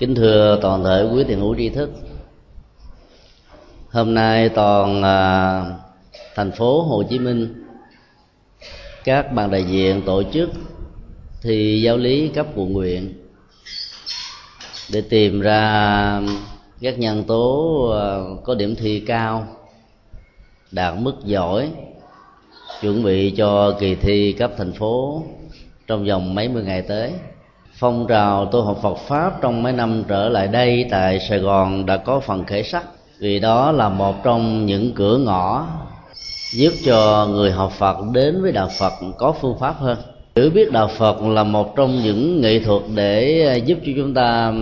[0.00, 1.90] kính thưa toàn thể quý tiền hữu tri thức.
[3.90, 5.64] Hôm nay toàn à,
[6.34, 7.64] thành phố hồ chí minh
[9.04, 10.50] các ban đại diện tổ chức
[11.42, 13.14] thì giáo lý cấp quận nguyện
[14.92, 16.22] để tìm ra
[16.80, 18.04] các nhân tố à,
[18.44, 19.46] có điểm thi cao
[20.70, 21.70] đạt mức giỏi
[22.80, 25.22] chuẩn bị cho kỳ thi cấp thành phố
[25.86, 27.12] trong vòng mấy mươi ngày tới
[27.80, 31.86] phong trào tu học Phật pháp trong mấy năm trở lại đây tại Sài Gòn
[31.86, 32.84] đã có phần khởi sắc,
[33.18, 35.66] vì đó là một trong những cửa ngõ
[36.52, 39.98] giúp cho người học Phật đến với đạo Phật có phương pháp hơn.
[40.36, 44.14] Hiểu biết đạo Phật là một trong những nghệ thuật để à, giúp cho chúng
[44.14, 44.52] ta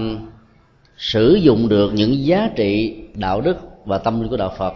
[0.96, 4.74] sử dụng được những giá trị, đạo đức và tâm linh của đạo Phật.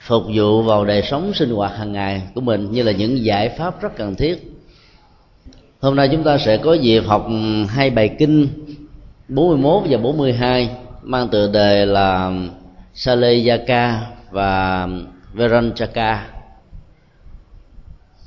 [0.00, 3.48] Phục vụ vào đời sống sinh hoạt hàng ngày của mình như là những giải
[3.48, 4.53] pháp rất cần thiết
[5.84, 7.26] hôm nay chúng ta sẽ có dịp học
[7.68, 8.48] hai bài kinh
[9.28, 10.70] 41 và 42
[11.02, 12.32] mang tựa đề là
[12.94, 14.88] Saleyaka và
[15.32, 16.26] Veranchaka.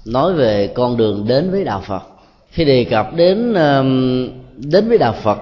[0.06, 2.04] Nói về con đường đến với đạo Phật.
[2.50, 5.38] Khi đề cập đến um, đến với đạo Phật,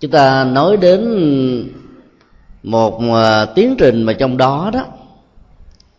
[0.00, 1.00] chúng ta nói đến
[2.62, 4.84] một uh, tiến trình mà trong đó đó,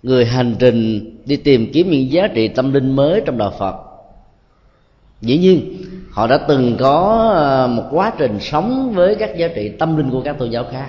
[0.04, 3.91] người hành trình đi tìm kiếm những giá trị tâm linh mới trong đạo Phật
[5.22, 5.78] dĩ nhiên,
[6.12, 10.12] họ đã từng có ờ, một quá trình sống với các giá trị tâm linh
[10.12, 10.88] của các tôn giáo khác.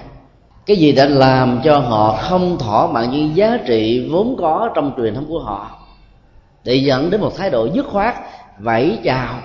[0.67, 4.93] Cái gì đã làm cho họ không thỏa mãn những giá trị vốn có trong
[4.97, 5.79] truyền thống của họ,
[6.65, 8.15] để dẫn đến một thái độ dứt khoát,
[8.59, 9.39] vẫy chào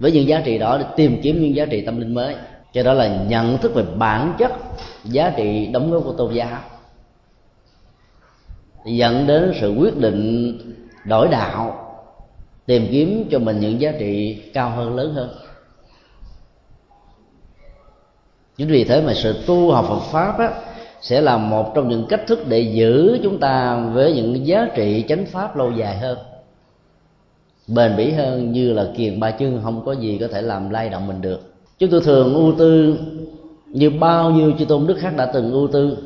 [0.00, 2.34] với những giá trị đó để tìm kiếm những giá trị tâm linh mới.
[2.72, 4.52] Cho đó là nhận thức về bản chất
[5.04, 6.58] giá trị đóng góp của tôn giáo
[8.84, 10.58] dẫn đến sự quyết định
[11.04, 11.89] đổi đạo
[12.70, 15.28] tìm kiếm cho mình những giá trị cao hơn lớn hơn.
[18.56, 20.52] Chính vì thế mà sự tu học Phật pháp á,
[21.00, 25.04] sẽ là một trong những cách thức để giữ chúng ta với những giá trị
[25.08, 26.18] chánh pháp lâu dài hơn
[27.66, 30.88] bền bỉ hơn như là kiền ba chân không có gì có thể làm lay
[30.88, 31.40] động mình được.
[31.78, 32.98] Chúng tôi thường ưu tư
[33.66, 35.96] như bao nhiêu chư tôn đức khác đã từng ưu tư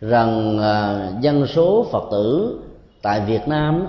[0.00, 2.58] rằng à, dân số phật tử
[3.02, 3.86] tại việt nam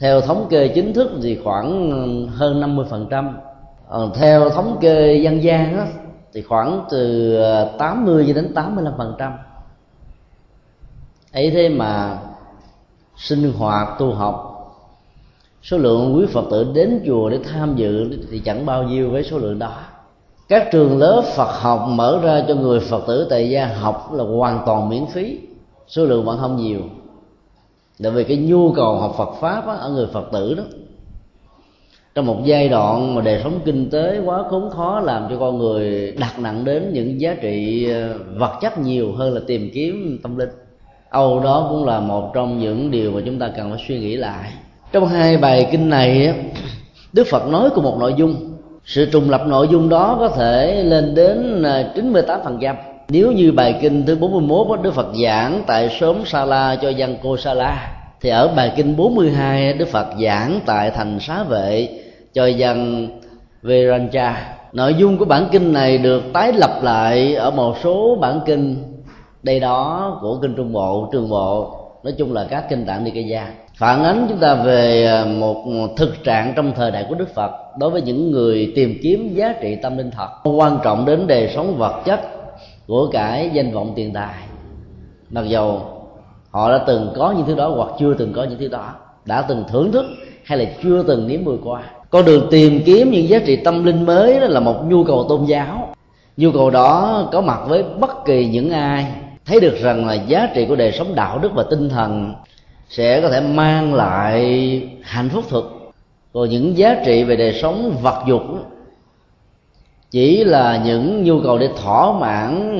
[0.00, 3.38] theo thống kê chính thức thì khoảng ừ, hơn 50% phần trăm.
[3.88, 5.84] Ờ, theo thống kê dân gian đó,
[6.32, 9.32] thì khoảng từ ờ, 80 cho đến 85 phần trăm.
[11.32, 12.18] Ấy thế mà
[13.16, 14.46] sinh hoạt tu học
[15.62, 19.22] số lượng quý phật tử đến chùa để tham dự thì chẳng bao nhiêu với
[19.22, 19.72] số lượng đó.
[20.48, 24.24] Các trường lớp phật học mở ra cho người phật tử tại gia học là
[24.24, 25.40] hoàn toàn miễn phí
[25.88, 26.80] số lượng vẫn không nhiều
[28.02, 30.62] tại vì cái nhu cầu học phật pháp á, ở người phật tử đó
[32.14, 35.58] trong một giai đoạn mà đời sống kinh tế quá khốn khó làm cho con
[35.58, 40.18] người đặt nặng đến những giá trị ờ, vật chất nhiều hơn là tìm kiếm
[40.22, 40.48] tâm linh.
[41.10, 44.16] Âu đó cũng là một trong những điều mà chúng ta cần phải suy nghĩ
[44.16, 44.52] lại.
[44.92, 46.34] Trong hai bài kinh này
[47.12, 48.34] đức phật nói cùng một nội dung.
[48.84, 52.74] Sự trùng lập nội dung đó có thể lên đến ờ, 98%
[53.12, 57.16] nếu như bài kinh thứ 41 Đức Phật giảng tại xóm Sa La cho dân
[57.22, 61.88] cô Sa La thì ở bài kinh 42 Đức Phật giảng tại thành xá vệ
[62.32, 63.08] cho dân
[63.62, 64.56] Verancha.
[64.72, 68.76] Nội dung của bản kinh này được tái lập lại ở một số bản kinh
[69.42, 71.76] đây đó của kinh Trung Bộ, Trường Bộ.
[72.04, 73.46] Nói chung là các kinh tạng Nikaya.
[73.74, 75.64] Phản ánh chúng ta về à, một
[75.96, 79.54] thực trạng trong thời đại của đức phật đối với những người tìm kiếm giá
[79.62, 80.28] trị tâm linh thật.
[80.44, 82.20] Quan trọng đến đời sống vật chất
[82.90, 84.34] của cái danh vọng tiền tài.
[85.30, 85.82] Mặc dầu
[86.50, 89.42] họ đã từng có những thứ đó hoặc chưa từng có những thứ đó, đã
[89.42, 90.06] từng thưởng thức
[90.44, 91.82] hay là chưa từng nếm mùi qua.
[92.10, 95.26] Con đường tìm kiếm những giá trị tâm linh mới đó là một nhu cầu
[95.28, 95.94] tôn giáo.
[96.36, 99.06] Nhu cầu đó có mặt với bất kỳ những ai
[99.46, 102.34] thấy được rằng là giá trị của đời sống đạo đức và tinh thần
[102.88, 105.92] sẽ có thể mang lại hạnh phúc thực.
[106.32, 108.42] Còn những giá trị về đời sống vật dục
[110.10, 112.72] chỉ là những nhu cầu để thỏa mãn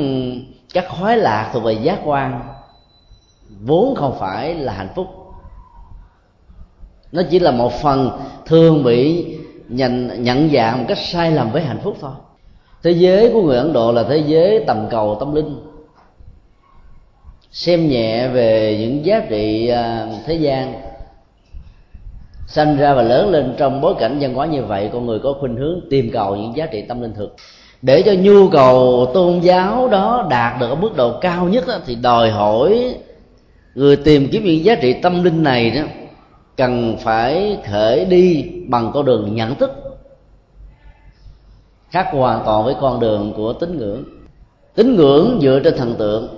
[0.75, 2.43] các khoái lạc thuộc về giác quan
[3.61, 5.07] vốn không phải là hạnh phúc.
[7.13, 8.11] Nó chỉ là một phần
[8.47, 9.27] thường bị
[9.69, 12.13] nhận, nhận dạng một cách sai lầm với hạnh phúc thôi.
[12.83, 15.61] Thế giới của người ấn độ là thế giới tầm cầu tâm linh.
[17.51, 20.90] Xem nhẹ về những giá trị à, thế gian
[22.51, 25.35] sanh ra và lớn lên trong bối cảnh văn hóa như vậy con người có
[25.41, 27.37] khuynh hướng tìm cầu những giá trị tâm linh thực.
[27.83, 31.79] Để cho nhu cầu tôn giáo đó đạt được ở mức độ cao nhất đó,
[31.87, 32.95] thì đòi hỏi
[33.75, 35.83] người tìm kiếm những giá trị tâm linh này đó
[36.57, 39.71] cần phải khởi đi bằng con đường nhận thức
[41.91, 44.05] khác hoàn toàn với con đường của tín ngưỡng.
[44.75, 46.29] Tín ngưỡng dựa trên thần tượng.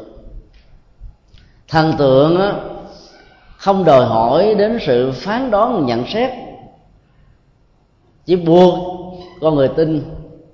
[1.68, 2.54] Thần tượng á,
[3.62, 6.30] không đòi hỏi đến sự phán đoán, nhận xét.
[8.26, 8.74] Chỉ buộc
[9.40, 10.02] con người tin,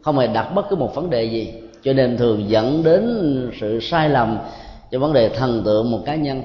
[0.02, 1.52] không hề đặt bất cứ một vấn đề gì.
[1.82, 3.02] Cho nên thường dẫn đến
[3.60, 4.38] sự sai lầm
[4.90, 6.42] cho vấn đề thần tượng một cá nhân.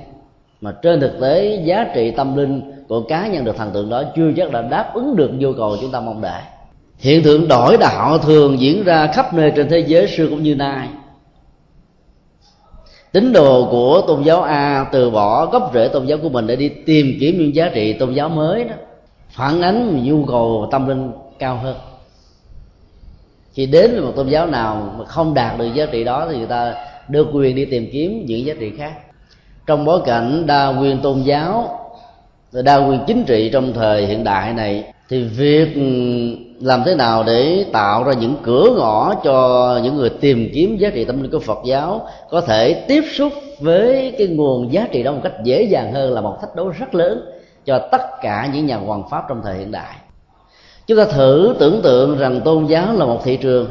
[0.62, 4.04] Mà trên thực tế, giá trị tâm linh của cá nhân được thần tượng đó
[4.16, 6.42] chưa chắc đã đáp ứng được nhu cầu chúng ta mong đợi.
[6.98, 10.56] Hiện tượng đổi đạo thường diễn ra khắp nơi trên thế giới xưa cũng như
[10.56, 10.88] nay
[13.14, 16.56] tín đồ của tôn giáo a từ bỏ gốc rễ tôn giáo của mình để
[16.56, 18.76] đi tìm kiếm những giá trị tôn giáo mới đó,
[19.30, 21.76] phản ánh nhu cầu tâm linh cao hơn.
[23.54, 26.38] Khi đến với một tôn giáo nào mà không đạt được giá trị đó thì
[26.38, 26.76] người ta
[27.08, 28.94] được quyền đi tìm kiếm những giá trị khác.
[29.68, 31.80] Trong bối cảnh đa quyền tôn giáo,
[32.52, 35.82] đa quyền chính trị trong thời hiện đại này thì việc ừ,
[36.66, 40.90] làm thế nào để tạo ra những cửa ngõ cho những người tìm kiếm giá
[40.90, 45.04] trị tâm linh của Phật giáo có thể tiếp xúc với cái nguồn giá trị
[45.04, 47.22] đó một cách dễ dàng hơn là một thách đố rất lớn
[47.66, 49.96] cho tất cả những nhà hoàng pháp trong thời hiện đại?
[50.88, 53.68] Chúng ta thử tưởng tượng rằng tôn giáo là một thị trường.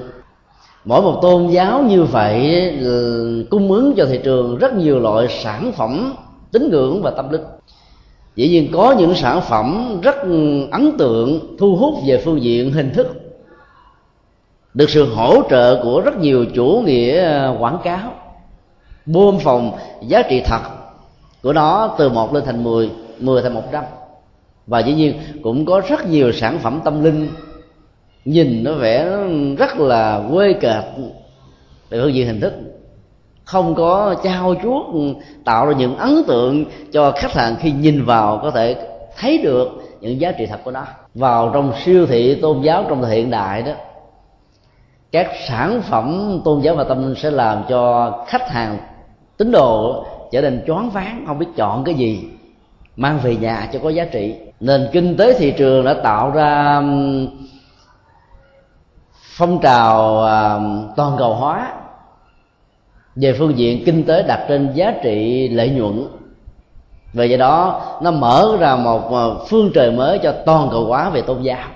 [0.84, 5.26] Mỗi một tôn giáo như vậy ừ, cung ứng cho thị trường rất nhiều loại
[5.29, 6.14] sản phẩm
[6.52, 7.43] tín ngưỡng và tâm linh
[8.37, 10.17] dĩ nhiên có những sản phẩm rất
[10.70, 13.06] ấn tượng, thu hút về phương diện hình thức.
[14.75, 18.12] Được sự hỗ trợ của rất nhiều chủ nghĩa à, quảng cáo
[19.06, 19.73] bơm phòng
[20.06, 20.61] giá trị thật.
[21.43, 23.84] Của nó từ một lên thành mười mười thành một trăm.
[24.67, 27.29] Và dĩ nhiên cũng có rất nhiều sản phẩm tâm linh.
[28.25, 29.05] Nhìn nó vẻ
[29.58, 30.84] rất là quê kệch
[31.88, 32.52] từ phương diện hình thức
[33.44, 34.86] không có trao chuốt,
[35.44, 38.76] tạo ra những ấn tượng cho khách hàng khi nhìn vào có thể
[39.18, 39.68] thấy được
[40.00, 40.84] những giá trị thật của nó.
[41.14, 43.72] Vào trong siêu thị tôn giáo trong thời hiện đại đó,
[45.12, 48.78] các sản phẩm tôn giáo và tâm linh sẽ làm cho khách hàng
[49.36, 52.24] tín đồ trở nên choáng váng, không biết chọn cái gì,
[52.96, 54.36] mang về nhà cho có giá trị.
[54.60, 56.82] Nền kinh tế thị trường đã tạo ra
[59.36, 60.20] phong trào
[60.96, 61.72] toàn cầu hóa
[63.16, 66.06] về phương diện kinh tế đặt trên giá trị lợi nhuận.
[67.12, 71.10] Và do đó, nó mở ra một ờ, phương trời mới cho toàn cầu hóa
[71.10, 71.68] về tôn giáo.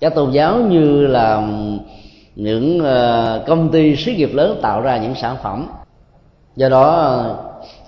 [0.00, 1.42] Các tôn giáo như là
[2.36, 5.68] những ờ, công ty xí nghiệp lớn tạo ra những sản phẩm.
[6.56, 7.36] Do đó ờ,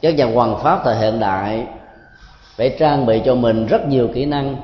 [0.01, 1.67] các nhà hoàng pháp thời hiện đại
[2.57, 4.57] phải trang bị cho mình rất nhiều kỹ năng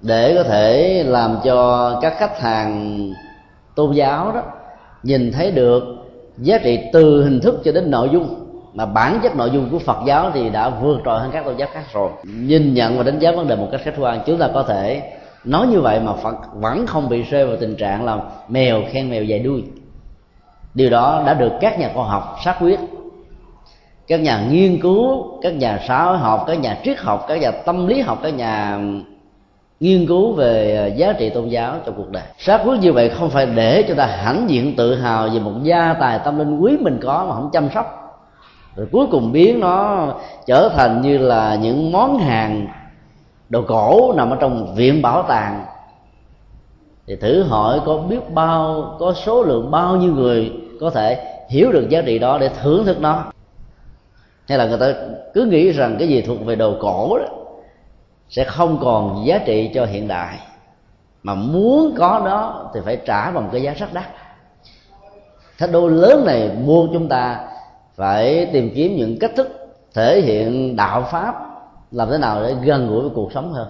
[0.00, 2.98] để có thể làm cho các khách hàng
[3.74, 4.42] tôn giáo đó
[5.02, 5.82] nhìn thấy được
[6.38, 9.78] giá trị từ hình thức cho đến nội dung, mà bản chất nội dung của
[9.78, 12.10] Phật giáo thì đã vượt trội hơn các tôn giáo khác rồi.
[12.24, 15.02] Nhìn nhận và đánh giá vấn đề một cách khách quan, chúng ta có thể
[15.44, 18.18] nói như vậy mà Phật vẫn không bị rơi vào tình trạng là
[18.48, 19.64] mèo khen mèo dài đuôi.
[20.74, 22.80] Điều đó đã được các nhà khoa học xác quyết.
[24.06, 27.50] Các nhà nghiên cứu, các nhà xã hội học, các nhà triết học, các nhà
[27.50, 28.78] tâm lý học, các nhà
[29.80, 32.22] nghiên cứu về à, giá trị tôn giáo trong cuộc đời.
[32.38, 35.52] Sát quyết như vậy không phải để cho ta hãnh diện tự hào về một
[35.62, 37.86] gia tài tâm linh quý mình có mà không chăm sóc.
[38.76, 40.06] Rồi cuối cùng biến nó
[40.46, 42.66] trở thành như là những món hàng,
[43.48, 45.64] đồ cổ nằm ở trong viện bảo tàng.
[47.06, 51.72] Thì thử hỏi có biết bao, có số lượng bao nhiêu người có thể hiểu
[51.72, 53.24] được giá trị đó để thưởng thức nó?
[54.48, 54.92] Hay là người ta
[55.34, 57.24] cứ nghĩ rằng cái gì thuộc về đồ cổ đó?
[58.30, 60.38] Sẽ không còn giá trị cho hiện đại.
[61.22, 64.04] Mà muốn có nó thì phải trả bằng cái giá rất đắt.
[65.58, 67.40] Thách đố lớn này mua chúng ta
[67.94, 69.48] phải tìm kiếm những cách thức
[69.94, 71.34] thể hiện đạo pháp
[71.90, 73.68] làm thế nào để gần gũi với cuộc sống hơn.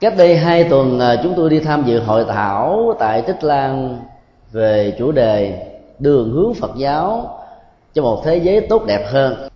[0.00, 3.98] Cách đây hai tuần à, chúng tôi đi tham dự hội thảo tại tích lan
[4.52, 5.66] về chủ đề
[5.98, 7.38] đường hướng phật giáo
[7.94, 9.48] cho một thế giới tốt đẹp hơn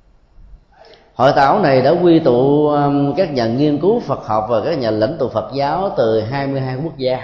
[1.19, 4.79] hội thảo này đã quy tụ um, các nhà nghiên cứu Phật học và các
[4.79, 7.21] nhà lãnh tụ Phật giáo từ 22 quốc gia.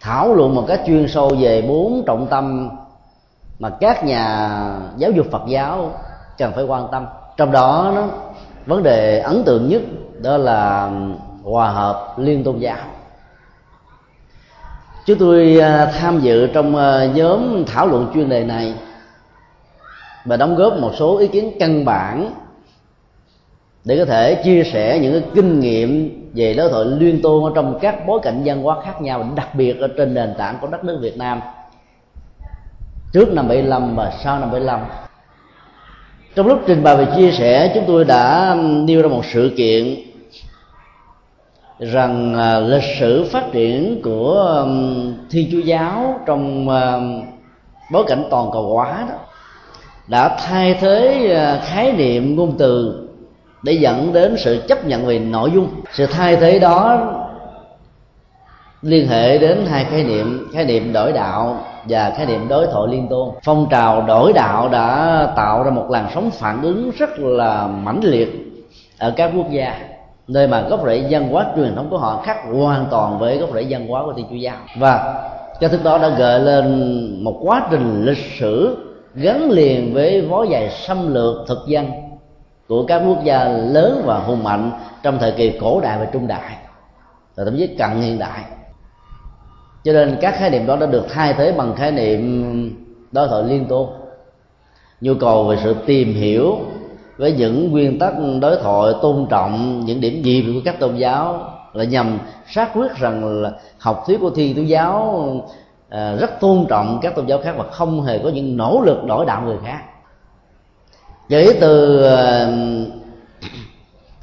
[0.00, 2.70] Thảo luận một cách chuyên sâu về bốn trọng tâm
[3.58, 4.50] mà các nhà
[4.96, 5.92] giáo dục Phật giáo
[6.38, 7.06] cần phải quan tâm.
[7.36, 8.08] Trong đó, nó,
[8.66, 9.82] vấn đề ấn tượng nhất
[10.22, 12.86] đó là um, hòa hợp liên tôn giáo.
[15.06, 18.74] Chúng tôi uh, tham dự trong uh, nhóm thảo luận chuyên đề này
[20.28, 22.30] và đóng góp một số ý kiến căn bản
[23.84, 27.52] để có thể chia sẻ những cái kinh nghiệm về đối thoại liên tôn ở
[27.54, 30.66] trong các bối cảnh văn hóa khác nhau, đặc biệt ở trên nền tảng của
[30.66, 31.40] đất nước Việt Nam.
[33.12, 34.80] Trước năm 75 và sau năm 75
[36.34, 39.96] trong lúc trình bày và chia sẻ, chúng tôi đã nêu ra một sự kiện
[41.78, 44.66] rằng à, lịch sử phát triển của
[45.30, 46.66] thiên chúa giáo trong
[47.92, 49.14] bối cảnh toàn cầu hóa đó
[50.08, 53.04] đã thay thế à, khái niệm ngôn từ
[53.62, 55.68] để dẫn đến sự chấp nhận về nội dung.
[55.92, 56.98] Sự thay thế đó
[58.82, 62.88] liên hệ đến hai khái niệm khái niệm đổi đạo và khái niệm đối thoại
[62.90, 63.28] liên tôn.
[63.44, 68.00] Phong trào đổi đạo đã tạo ra một làn sóng phản ứng rất là mãnh
[68.02, 68.54] liệt
[68.98, 69.78] ở các quốc gia,
[70.28, 73.50] nơi mà gốc rễ văn hóa truyền thống của họ khác hoàn toàn với gốc
[73.54, 74.56] rễ văn hóa của thiên chúa giáo.
[74.78, 75.14] Và
[75.60, 78.76] cho thức đó đã gợi lên một quá trình lịch sử
[79.14, 81.90] gắn liền với vó dài xâm lược thực dân
[82.68, 84.70] của các quốc gia lớn và hùng mạnh
[85.02, 86.56] trong thời kỳ cổ đại và trung đại,
[87.36, 88.44] và thậm chí cận hiện đại.
[89.84, 92.76] Cho nên các khái niệm đó đã được thay thế bằng khái niệm
[93.12, 93.88] đối thoại liên tôn,
[95.00, 96.56] nhu cầu về sự tìm hiểu
[97.16, 101.50] với những nguyên tắc đối thoại tôn trọng, những điểm gì của các tôn giáo
[101.72, 105.24] là nhằm xác quyết rằng là học thuyết của thiên chúa giáo
[105.88, 109.04] à, rất tôn trọng các tôn giáo khác và không hề có những nỗ lực
[109.04, 109.80] đổi đạo người khác.
[111.28, 112.52] Kể từ ờ,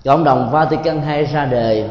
[0.06, 1.86] cộng đồng Vatican II ra đời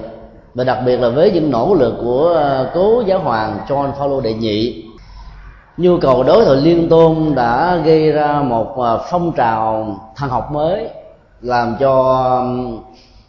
[0.55, 4.25] và đặc biệt là với những nỗ lực của ờ, cố giáo hoàng John Paul
[4.25, 4.85] đệ nhị
[5.77, 8.77] nhu cầu đối thoại liên tôn đã gây ra một
[9.11, 10.89] phong trào thần học mới
[11.41, 12.45] làm cho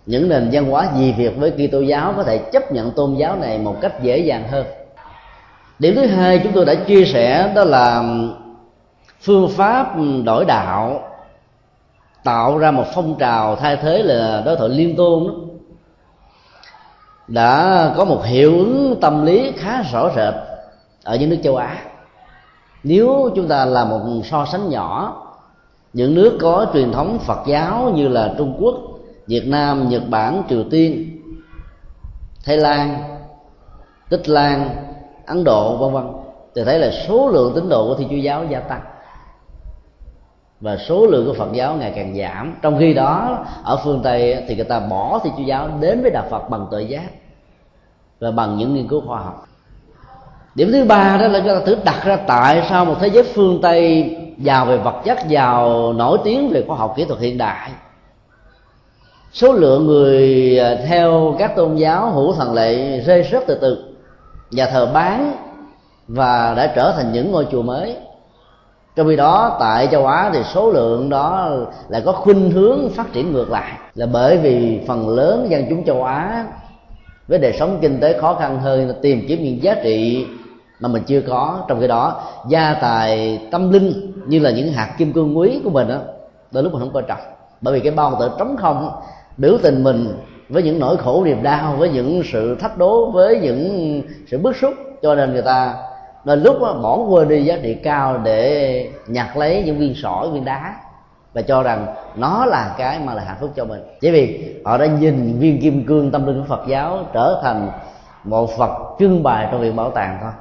[0.05, 3.35] những nền văn hóa gì việt với Kitô giáo có thể chấp nhận tôn giáo
[3.35, 4.65] này một cách dễ dàng hơn
[5.79, 8.03] điểm thứ hai chúng tôi đã chia sẻ đó là
[9.21, 11.01] phương pháp đổi đạo
[12.23, 15.33] tạo ra một phong trào thay thế là đối thoại liên tôn đó
[17.27, 20.33] đã có một hiệu ứng tâm lý khá rõ rệt
[21.03, 21.77] ở những nước châu Á.
[22.83, 25.21] Nếu chúng ta làm một so sánh nhỏ
[25.93, 28.75] những nước có truyền thống Phật giáo như là Trung Quốc,
[29.27, 31.21] Việt Nam, Nhật Bản, Triều Tiên,
[32.45, 32.97] Thái Lan,
[34.09, 34.69] Tích Lan,
[35.25, 36.03] Ấn Độ, vân vân.
[36.55, 38.81] Thì thấy là số lượng tín đồ của Thiên Chúa giáo gia tăng.
[40.61, 42.55] Và số lượng của Phật giáo ngày càng giảm.
[42.61, 46.11] Trong khi đó, ở phương Tây thì người ta bỏ Thiên Chúa giáo đến với
[46.11, 47.09] đạo Phật bằng tự giác
[48.19, 49.47] và bằng những nghiên cứu khoa học.
[50.55, 53.23] Điểm thứ ba đó là chúng ta thử đặt ra tại sao một thế giới
[53.23, 57.37] phương Tây giàu về vật chất, giàu nổi tiếng về khoa học kỹ thuật hiện
[57.37, 57.71] đại.
[59.33, 63.94] Số lượng người theo các tôn giáo hữu thần lệ rơi rất từ từ
[64.51, 65.33] nhà thờ bán
[66.07, 67.95] và đã trở thành những ngôi chùa mới.
[68.95, 71.49] Trong khi đó, tại châu á thì số lượng đó
[71.87, 73.71] lại có khuynh hướng phát triển ngược lại.
[73.95, 76.45] Là bởi vì phần lớn dân chúng châu á
[77.27, 80.25] với đời sống kinh tế khó khăn hơn là tìm kiếm những giá trị
[80.79, 81.59] mà mình chưa có.
[81.67, 85.69] Trong khi đó, gia tài, tâm linh như là những hạt kim cương quý của
[85.69, 85.97] mình đó
[86.51, 87.19] đôi lúc mình không coi trọng.
[87.61, 88.91] Bởi vì cái bao tử trống không,
[89.37, 90.17] biểu tình mình
[90.49, 94.55] với những nỗi khổ niềm đau với những sự thách đố với những sự bức
[94.55, 94.73] xúc.
[95.01, 95.73] Cho nên người ta
[96.25, 100.29] nên lúc đó, bỏ quên đi giá trị cao để nhặt lấy những viên sỏi
[100.29, 100.75] viên đá
[101.33, 101.85] và cho rằng
[102.15, 103.81] nó là cái mà là hạnh phúc cho mình.
[104.01, 107.71] Chỉ vì họ đã nhìn viên kim cương tâm linh của phật giáo trở thành
[108.23, 110.31] một vật trưng bày trong viện bảo tàng thôi.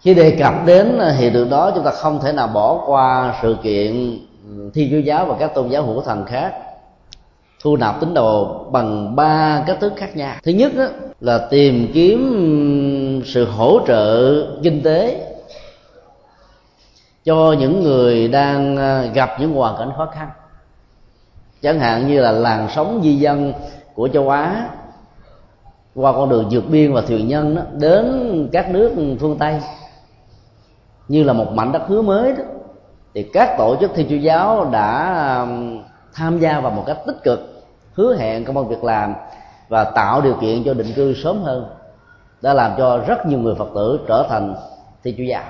[0.00, 3.34] Khi đề cập đến à, hiện tượng đó chúng ta không thể nào bỏ qua
[3.42, 6.52] sự kiện ừ, thiên chúa giáo và các tôn giáo hữu thần khác
[7.62, 10.34] thu nạp tín đồ bằng ba cách thức khác nhau.
[10.42, 10.86] Thứ nhất đó,
[11.20, 15.32] là tìm kiếm sự hỗ trợ kinh tế
[17.24, 20.28] cho những người đang à, gặp những hoàn cảnh khó khăn.
[21.62, 23.52] Chẳng hạn như là làn sóng di dân
[23.94, 24.68] của châu á
[25.94, 29.60] qua con đường vượt biên và thuyền nhân đó, đến các nước phương tây.
[31.08, 32.44] Như là một mảnh đất hứa mới đó
[33.14, 35.46] thì các tổ chức thiên chúa giáo đã à,
[36.16, 39.14] tham gia vào một cách tích cực, hứa hẹn công an việc làm
[39.68, 41.66] và tạo điều kiện cho định cư sớm hơn.
[42.42, 44.54] Đã làm cho rất nhiều người phật tử trở thành
[45.04, 45.44] thiên Chủ giáo.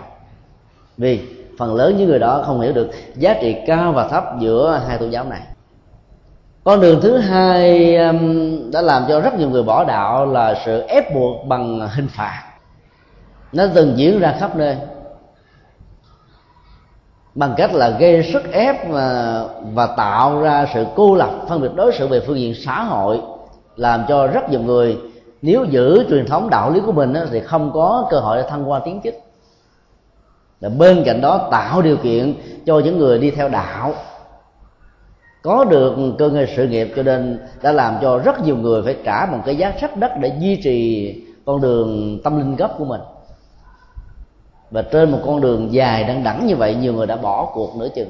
[0.97, 1.21] Vì
[1.59, 4.99] phần lớn những người đó không hiểu được giá trị cao và thấp giữa hai
[4.99, 5.41] tôn giáo này.
[6.65, 10.81] Con đường thứ hai um, đã làm cho rất nhiều người bỏ đạo là sự
[10.81, 12.43] ép buộc bằng hình phạt.
[13.53, 14.77] Nó từng diễn ra khắp nơi
[17.37, 21.71] bằng cách là gây sức ép và, và tạo ra sự cô lập phân biệt
[21.75, 23.21] đối xử về phương diện xã hội
[23.77, 24.99] làm cho rất nhiều người
[25.43, 28.49] nếu giữ truyền thống đạo lý của mình đó, thì không có cơ hội để
[28.49, 29.15] thăng qua tiến chức.
[30.61, 32.35] Là bên cạnh đó tạo điều kiện
[32.67, 33.95] cho những người đi theo đạo.
[35.43, 38.97] Có được cơ ngơi sự nghiệp cho nên đã làm cho rất nhiều người phải
[39.05, 41.15] trả một cái giá rất đắt để duy trì
[41.45, 43.01] con đường tâm linh gốc của mình
[44.71, 47.77] và trên một con đường dài đang đẳng như vậy, nhiều người đã bỏ cuộc
[47.77, 48.09] nửa chừng.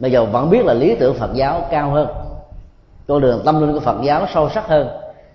[0.00, 2.08] Bây giờ vẫn biết là lý tưởng phật giáo cao hơn.
[3.08, 4.88] Con đường tâm linh của phật giáo sâu sắc hơn.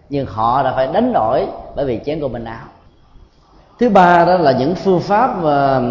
[0.09, 2.67] Nhưng họ đã phải đánh đổi bởi vì chén của mình áo.
[3.79, 5.81] Thứ ba đó là những phương pháp và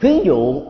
[0.00, 0.62] khuyến dụ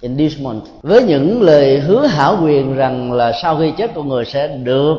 [0.00, 0.62] inducement.
[0.82, 4.96] Với những lời hứa hảo quyền rằng là sau khi chết con người sẽ được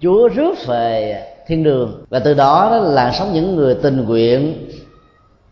[0.00, 2.04] Chúa rước về thiên đường.
[2.08, 4.68] Và từ đó, đó là sống những người tình nguyện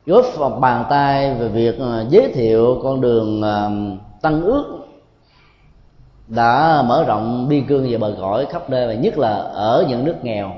[0.07, 3.71] góp vào bàn tay về việc ờ, giới thiệu con đường ờ,
[4.23, 4.79] tăng ước
[6.27, 10.05] đã mở rộng biên cương và bờ cõi khắp nơi và nhất là ở những
[10.05, 10.53] nước nghèo.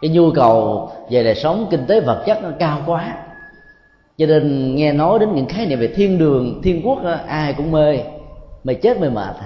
[0.00, 3.16] Cái nhu cầu về đời sống kinh tế vật chất nó cao quá.
[4.18, 7.52] Cho nên nghe nói đến những khái niệm về thiên đường thiên quốc đó, ai
[7.52, 7.98] cũng mê
[8.64, 9.36] mê chết mê mệt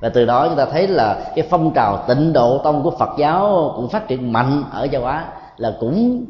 [0.00, 3.10] và từ đó chúng ta thấy là cái phong trào tịnh độ tông của phật
[3.18, 5.24] giáo cũng phát triển mạnh ở châu á,
[5.56, 6.24] là cũng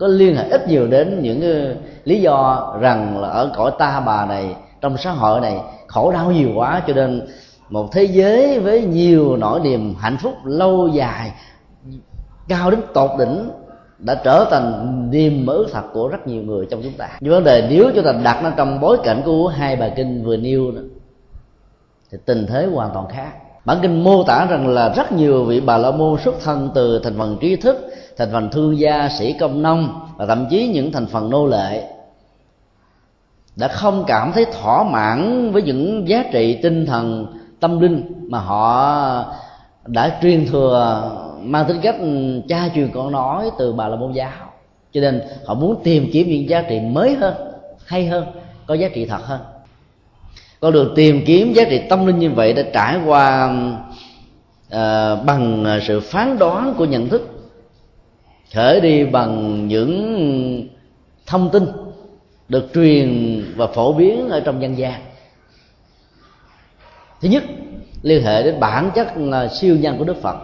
[0.00, 4.26] có liên hệ ít nhiều đến những lý do rằng là ở cõi ta bà
[4.26, 7.26] này, trong xã hội này, khổ đau nhiều quá, cho nên
[7.70, 11.32] một thế giới với nhiều nỗi niềm hạnh phúc lâu dài,
[12.48, 13.50] cao đến tột đỉnh,
[13.98, 17.08] đã trở thành niềm mơ thật của rất nhiều người trong chúng ta.
[17.20, 20.24] Nhưng vấn đề nếu chúng ta đặt nó trong bối cảnh của hai bài kinh
[20.24, 20.80] vừa nêu đó
[22.10, 23.32] thì tình thế hoàn toàn khác.
[23.64, 26.98] Bản kinh mô tả rằng là rất nhiều vị bà la môn xuất thân từ
[26.98, 30.92] thành phần trí thức, thành phần thương gia, sĩ công nông và thậm chí những
[30.92, 31.84] thành phần nô lệ
[33.56, 37.26] đã không cảm thấy thỏa mãn với những giá trị tinh thần,
[37.60, 39.24] tâm linh mà họ
[39.86, 41.10] đã truyền thừa,
[41.42, 41.96] mang tính cách
[42.48, 44.30] cha truyền con nói từ bà la môn giáo.
[44.92, 47.34] Cho nên họ muốn tìm kiếm những giá trị mới hơn,
[47.86, 48.26] hay hơn,
[48.66, 49.40] có giá trị thật hơn
[50.66, 53.54] con đường tìm kiếm giá trị tâm linh như vậy đã trải qua
[54.70, 57.28] à, bằng sự phán đoán của nhận thức
[58.54, 60.68] khởi đi bằng những
[61.26, 61.66] thông tin
[62.48, 65.00] được truyền và phổ biến ở trong dân gian.
[67.20, 67.44] Thứ nhất
[68.02, 70.36] liên hệ đến bản chất là siêu nhân của đức phật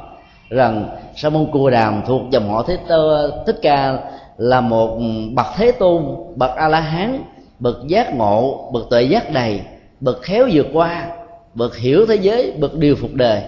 [0.50, 3.99] rằng sa môn cua đàm thuộc dòng họ thế tơ thích ca
[4.37, 4.99] là một
[5.35, 6.05] bậc thế tôn
[6.37, 7.25] bậc a la hán
[7.59, 9.61] bậc giác ngộ bậc tuệ giác đầy
[10.03, 11.11] bậc khéo vượt qua,
[11.55, 13.43] bậc hiểu thế giới, bậc điều phục đời,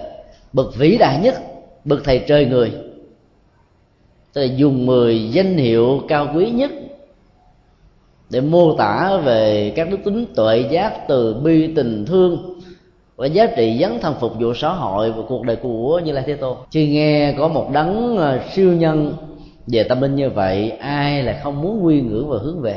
[0.53, 1.35] bậc vĩ đại nhất,
[1.85, 2.73] bậc thầy trời người.
[4.33, 6.71] Tức là dùng 10 danh hiệu cao quý nhất
[8.31, 12.61] để mô tả về các đức tính tuệ giác từ bi tình thương
[13.17, 16.25] và giá trị dấn thân phục vụ xã hội và cuộc đời của như lai
[16.27, 16.57] thế tôn.
[16.71, 19.15] Khi nghe có một đấng ờ, siêu nhân
[19.67, 22.77] về tâm linh như vậy, ai là không muốn quy ngưỡng và hướng về?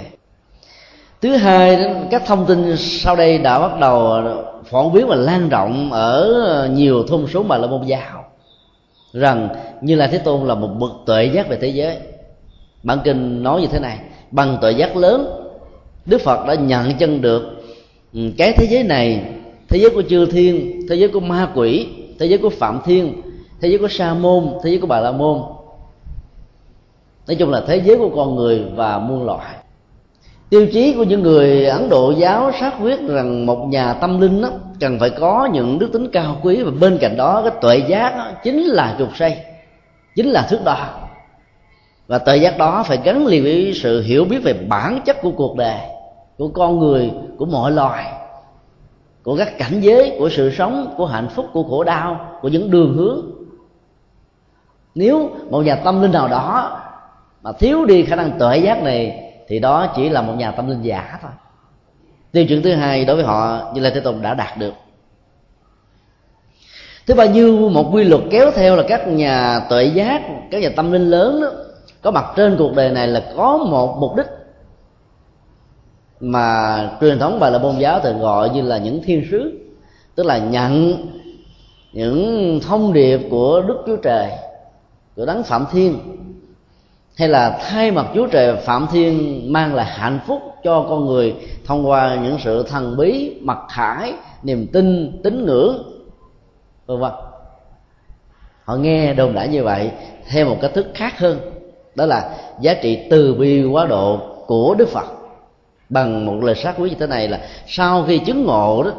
[1.21, 4.23] Thứ hai, các thông tin sau đây đã bắt đầu
[4.65, 8.23] phổ biến và lan rộng ở nhiều thôn số mà là môn giáo,
[9.13, 9.49] rằng
[9.81, 11.97] như là thế tôn là một bậc tuệ giác về thế giới.
[12.83, 13.99] Bản kinh nói như thế này,
[14.31, 15.49] bằng tuệ giác lớn,
[16.05, 17.43] đức phật đã nhận chân được
[18.13, 19.21] ừ, cái thế giới này,
[19.69, 21.87] thế giới của chư thiên, thế giới của ma quỷ,
[22.19, 23.21] thế giới của phạm thiên,
[23.61, 25.41] thế giới của sa môn, thế giới của bà la môn.
[27.27, 29.55] Nói chung là thế giới của con người và muôn loài
[30.49, 34.41] tiêu chí của những người ấn độ giáo xác quyết rằng một nhà tâm linh
[34.41, 37.77] đó, cần phải có những đức tính cao quý và bên cạnh đó cái tuệ
[37.77, 39.37] giác đó, chính là trục xây
[40.15, 40.87] chính là thước đo.
[42.07, 45.31] Và tuệ giác đó phải gắn liền với sự hiểu biết về bản chất của
[45.31, 45.79] cuộc đời
[46.37, 48.13] của con người của mọi loài
[49.23, 52.71] của các cảnh giới của sự sống của hạnh phúc của khổ đau của những
[52.71, 53.31] đường hướng.
[54.95, 56.79] Nếu một nhà tâm linh nào đó
[57.43, 60.69] mà thiếu đi khả năng tuệ giác này thì đó chỉ là một nhà tâm
[60.69, 61.31] linh giả thôi.
[62.31, 64.73] Tiêu chuẩn thứ hai đối với họ như là thế tôn đã đạt được.
[67.07, 70.69] Thứ ba, như một quy luật kéo theo là các nhà tuệ giác, các nhà
[70.75, 71.47] tâm linh lớn đó,
[72.01, 74.25] có mặt trên cuộc đời này là có một mục đích
[76.19, 79.59] mà truyền thống bà là môn giáo thường gọi như là những thiên sứ,
[80.15, 80.93] tức là nhận
[81.93, 84.31] những thông điệp của đức chúa trời,
[85.15, 85.99] của đấng phạm thiên
[87.17, 91.35] hay là thay mặt chúa trời, phạm thiên mang lại hạnh phúc cho con người
[91.65, 95.83] thông qua những sự thần bí, mặc khải, niềm tin, tín ngưỡng,
[96.85, 97.11] vân vân.
[98.63, 99.91] Họ nghe đồn đã như vậy,
[100.29, 101.39] theo một cách thức khác hơn,
[101.95, 105.05] đó là giá trị từ bi quá độ của đức phật.
[105.89, 108.91] Bằng một lời sát quý như thế này là, sau khi chứng ngộ đó,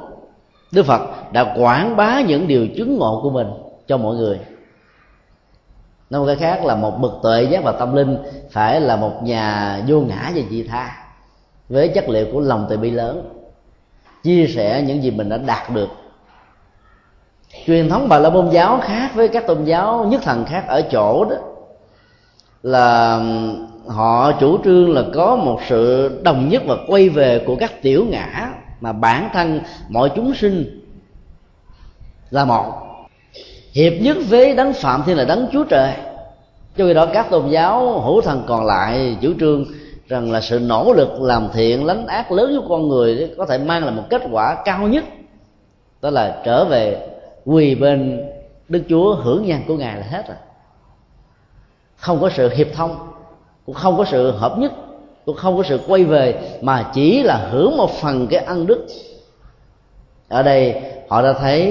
[0.72, 3.46] đức phật đã quảng bá những điều chứng ngộ của mình
[3.87, 4.38] cho mọi người
[6.11, 8.18] nói một cái khác là một bậc tuệ giác và tâm linh
[8.51, 10.97] phải là một nhà vô ngã và vị tha
[11.68, 13.33] với chất liệu của lòng từ bi lớn,
[14.23, 15.88] chia sẻ những gì mình đã đạt được.
[17.66, 20.83] Truyền thống bà la môn giáo khác với các tôn giáo nhất thần khác ở
[20.83, 21.37] chỗ đó
[22.62, 23.21] là
[23.87, 28.07] họ chủ trương là có một sự đồng nhất và quay về của các tiểu
[28.11, 30.85] ngã mà bản thân mọi chúng sinh
[32.31, 32.88] là một
[33.72, 35.92] hiệp nhất với đấng phạm thiên là đấng chúa trời.
[36.76, 39.64] Cho vì đó các tôn giáo, hữu thần còn lại, chủ trương
[40.09, 43.59] rằng là sự nỗ lực làm thiện lánh ác lớn của con người có thể
[43.59, 45.04] mang lại một kết quả cao nhất.
[46.02, 47.09] Đó là trở về
[47.44, 48.24] quỳ bên
[48.68, 50.37] đức chúa hưởng nhan của ngài là hết rồi.
[51.96, 52.96] Không có sự hiệp thông,
[53.66, 54.72] cũng không có sự hợp nhất,
[55.26, 58.87] cũng không có sự quay về, mà chỉ là hưởng một phần cái ăn đức
[60.29, 60.75] ở đây,
[61.09, 61.64] họ đã thấy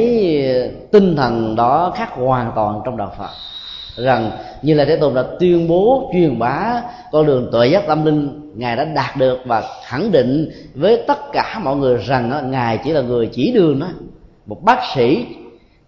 [0.91, 3.29] tinh thần đó khác hoàn toàn trong đạo phật.
[4.03, 8.05] Rằng, như là thế tôn đã tuyên bố, truyền bá con đường tuệ giác tâm
[8.05, 12.77] linh, ngài đã đạt được và khẳng định với tất cả mọi người rằng ngài
[12.77, 13.87] chỉ là người chỉ đường đó
[14.45, 15.25] một bác sĩ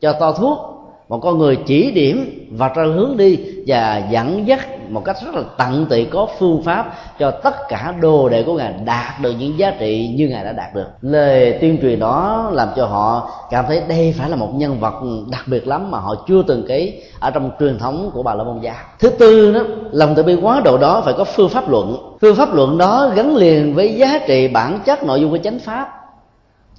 [0.02, 0.69] cho to thuốc
[1.10, 5.36] một con người chỉ điểm và ra hướng đi và dẫn dắt một cách rất
[5.36, 9.34] là tận tụy, có phương pháp cho tất cả đồ đệ của ngài đạt được
[9.40, 10.88] những giá trị như ngài đã đạt được.
[11.02, 14.94] Lời tuyên truyền đó làm cho họ cảm thấy đây phải là một nhân vật
[15.32, 18.44] đặc biệt lắm mà họ chưa từng ký ở trong truyền thống của bà la
[18.44, 21.70] môn giáo thứ tư đó, lòng từ bi quá độ đó phải có phương pháp
[21.70, 21.98] luận.
[22.22, 25.60] Phương pháp luận đó gắn liền với giá trị bản chất nội dung của chánh
[25.60, 25.90] pháp.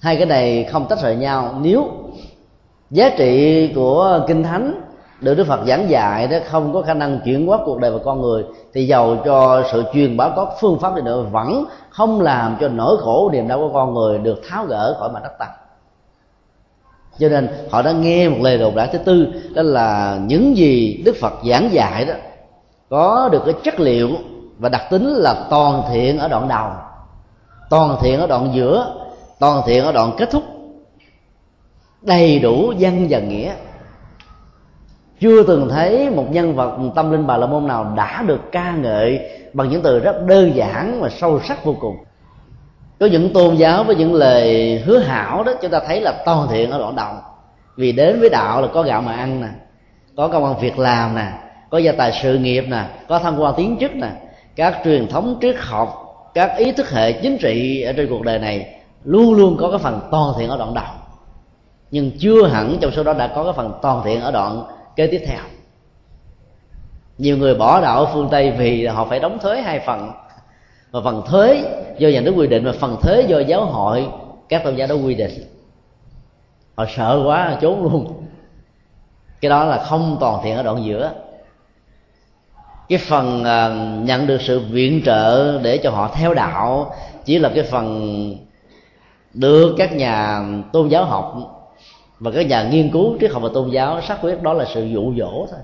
[0.01, 1.55] Hai cái này không tách rời nhau.
[1.63, 1.89] Nếu
[2.91, 4.81] giá trị của kinh thánh
[5.21, 7.99] được đức phật giảng dạy đó không có khả năng chuyển hóa cuộc đời và
[8.05, 12.21] con người, thì giàu cho sự truyền bá có phương pháp đi nữa vẫn không
[12.21, 15.33] làm cho nỗi khổ, niềm đau của con người được tháo gỡ khỏi mặt đất
[15.39, 15.49] tầng
[17.19, 21.03] cho nên họ đã nghe một lời đồn đại thứ tư, đó là những gì
[21.05, 22.15] đức phật giảng dạy đó
[22.91, 24.09] có được cái chất liệu
[24.59, 26.69] và đặc tính là toàn thiện ở đoạn đầu,
[27.71, 28.95] toàn thiện ở đoạn giữa,
[29.39, 30.43] toàn thiện ở đoạn kết thúc
[32.03, 33.53] đầy đủ văn và nghĩa.
[35.21, 38.73] Chưa từng thấy một nhân vật tâm linh bà la môn nào đã được ca
[38.73, 39.21] ngợi
[39.53, 41.97] bằng những từ rất đơn giản và sâu sắc vô cùng.
[43.01, 46.49] Có những tôn giáo với những lời hứa hảo đó, chúng ta thấy là toàn
[46.51, 47.13] thiện ở đoạn đầu.
[47.77, 49.49] Vì đến với đạo là có gạo mà ăn nè,
[50.17, 51.33] có công an việc làm nè,
[51.71, 54.09] có gia tài sự nghiệp nè, có thăng quan tiến chức nè.
[54.57, 58.39] Các truyền thống triết học, các ý thức hệ chính trị ở trên cuộc đời
[58.39, 60.85] này luôn luôn có cái phần toàn thiện ở đoạn đầu
[61.91, 64.65] nhưng chưa hẳn trong số đó đã có cái phần toàn thiện ở đoạn
[64.97, 65.41] kế tiếp theo.
[67.19, 70.11] Nhiều người bỏ đạo ở phương tây vì họ phải đóng thuế hai phần.
[70.91, 71.65] Và phần thuế
[71.99, 74.07] do nhà nước quy định và phần thuế do giáo hội,
[74.49, 75.45] các tôn giáo đó quy định.
[76.75, 78.23] Họ sợ quá, trốn luôn.
[79.41, 81.13] Cái đó là không toàn thiện ở đoạn giữa.
[82.89, 83.69] Cái phần à,
[84.05, 88.37] nhận được sự viện trợ để cho họ theo đạo chỉ là cái phần
[89.35, 91.60] được các nhà tôn giáo học
[92.21, 94.85] và các nhà nghiên cứu triết học và tôn giáo xác quyết đó là sự
[94.85, 95.61] dụ dỗ thôi.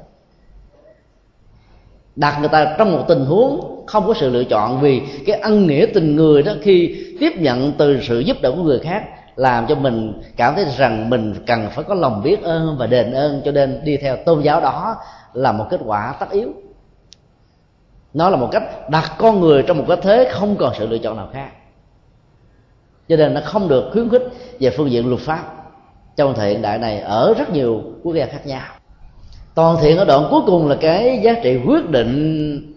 [2.16, 5.66] Đặt người ta trong một tình huống không có sự lựa chọn vì cái ân
[5.66, 9.04] nghĩa tình người đó khi tiếp nhận từ sự giúp đỡ của người khác
[9.36, 13.12] làm cho mình cảm thấy rằng mình cần phải có lòng biết ơn và đền
[13.12, 14.96] ơn cho nên đi theo tôn giáo đó
[15.32, 16.52] là một kết quả tất yếu.
[18.14, 20.98] Nó là một cách đặt con người trong một cái thế không còn sự lựa
[20.98, 21.50] chọn nào khác.
[23.08, 24.22] Cho nên nó không được khuyến khích
[24.60, 25.55] về phương diện luật pháp
[26.16, 28.62] trong thời hiện đại này ở rất nhiều quốc gia khác nhau.
[29.54, 32.72] Toàn thiện ở đoạn cuối cùng là cái giá trị quyết định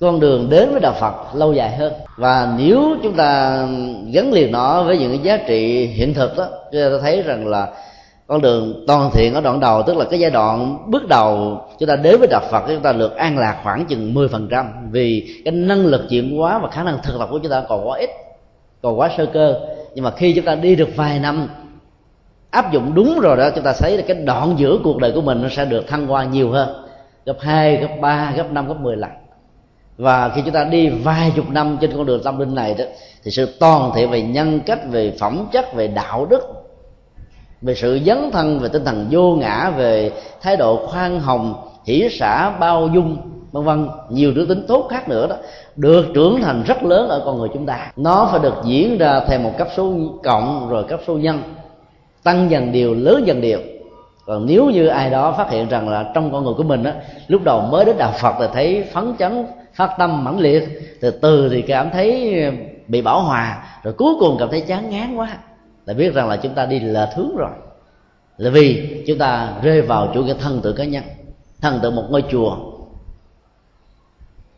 [0.00, 1.92] con đường đến với đạo Phật lâu dài hơn.
[2.16, 3.56] Và nếu chúng ta
[4.12, 7.46] gắn liền nó với những cái giá trị hiện thực đó, chúng ta thấy rằng
[7.46, 7.68] là
[8.26, 11.88] con đường toàn thiện ở đoạn đầu, tức là cái giai đoạn bước đầu chúng
[11.88, 15.52] ta đến với đạo Phật, chúng ta được an lạc khoảng chừng 10% vì cái
[15.52, 18.10] năng lực chuyển hóa và khả năng thực tập của chúng ta còn quá ít,
[18.82, 19.54] còn quá sơ cơ.
[19.94, 21.48] Nhưng mà khi chúng ta đi được vài năm
[22.50, 25.20] áp dụng đúng rồi đó chúng ta thấy là cái đoạn giữa cuộc đời của
[25.20, 26.68] mình nó sẽ được thăng hoa nhiều hơn.
[27.26, 29.10] Gấp 2, gấp 3, gấp 5, gấp 10 lần.
[29.96, 32.84] Và khi chúng ta đi vài chục năm trên con đường tâm linh này đó
[33.24, 36.40] thì sự toàn thiện về nhân cách về phẩm chất về đạo đức
[37.62, 42.08] về sự dấn thân về tinh thần vô ngã về thái độ khoan hồng hỷ
[42.10, 43.16] xã bao dung
[43.52, 45.36] vân vân nhiều thứ tính tốt khác nữa đó
[45.76, 47.92] được trưởng thành rất lớn ở con người chúng ta.
[47.96, 51.42] Nó phải được diễn ra theo một cấp số cộng rồi cấp số nhân
[52.22, 53.60] tăng dần điều, lớn dần điều.
[54.26, 56.94] Còn nếu như ai đó phát hiện rằng là trong con người của mình á,
[57.28, 60.68] lúc đầu mới đến đạo phật thì thấy phấn chấn, phát tâm, mãnh liệt,
[61.00, 62.42] từ từ thì cảm thấy
[62.88, 65.38] bị bảo hòa, rồi cuối cùng cảm thấy chán ngán quá.
[65.86, 67.50] Là biết rằng là chúng ta đi lệch hướng rồi.
[68.36, 71.04] Là vì chúng ta rơi vào chủ nghĩa thân tự cá nhân,
[71.60, 72.56] thân tự một ngôi chùa.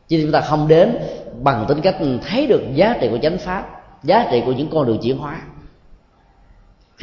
[0.09, 0.99] Chứ chúng ta không đến
[1.43, 1.97] bằng tính cách
[2.29, 5.41] thấy được giá trị của chánh pháp, giá trị của những con đường chuyển hóa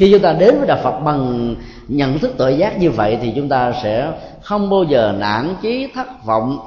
[0.00, 1.54] khi chúng ta đến với đạo phật bằng
[1.88, 5.88] nhận thức tội giác như vậy thì chúng ta sẽ không bao giờ nản chí
[5.94, 6.58] thất vọng.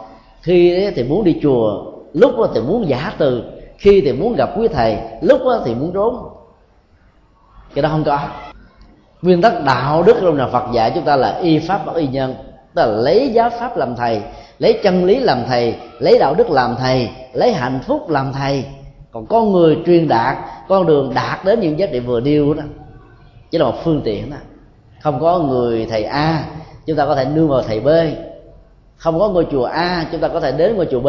[0.42, 3.44] Khi thì muốn đi chùa, lúc thì muốn giả từ.
[3.78, 6.30] Khi thì muốn gặp quý thầy, lúc thì muốn trốn.
[7.74, 8.20] Cái đó không có.
[9.22, 12.08] Nguyên tắc đạo đức trong là phật dạy chúng ta là y pháp bất y
[12.08, 12.36] nhân.
[12.76, 14.22] Tức là lấy giáo pháp làm thầy,
[14.60, 18.66] lấy chân lý làm thầy, lấy đạo đức làm thầy, lấy hạnh phúc làm thầy.
[19.12, 22.64] Còn con người truyền đạt, con đường đạt đến những giá trị vừa điêu đó
[23.54, 24.38] chỉ là một phương tiện đó.
[25.02, 26.46] Không có người thầy a,
[26.86, 27.88] chúng ta có thể nương vào thầy b.
[28.96, 31.08] Không có ngôi chùa a, chúng ta có thể đến ngôi chùa b.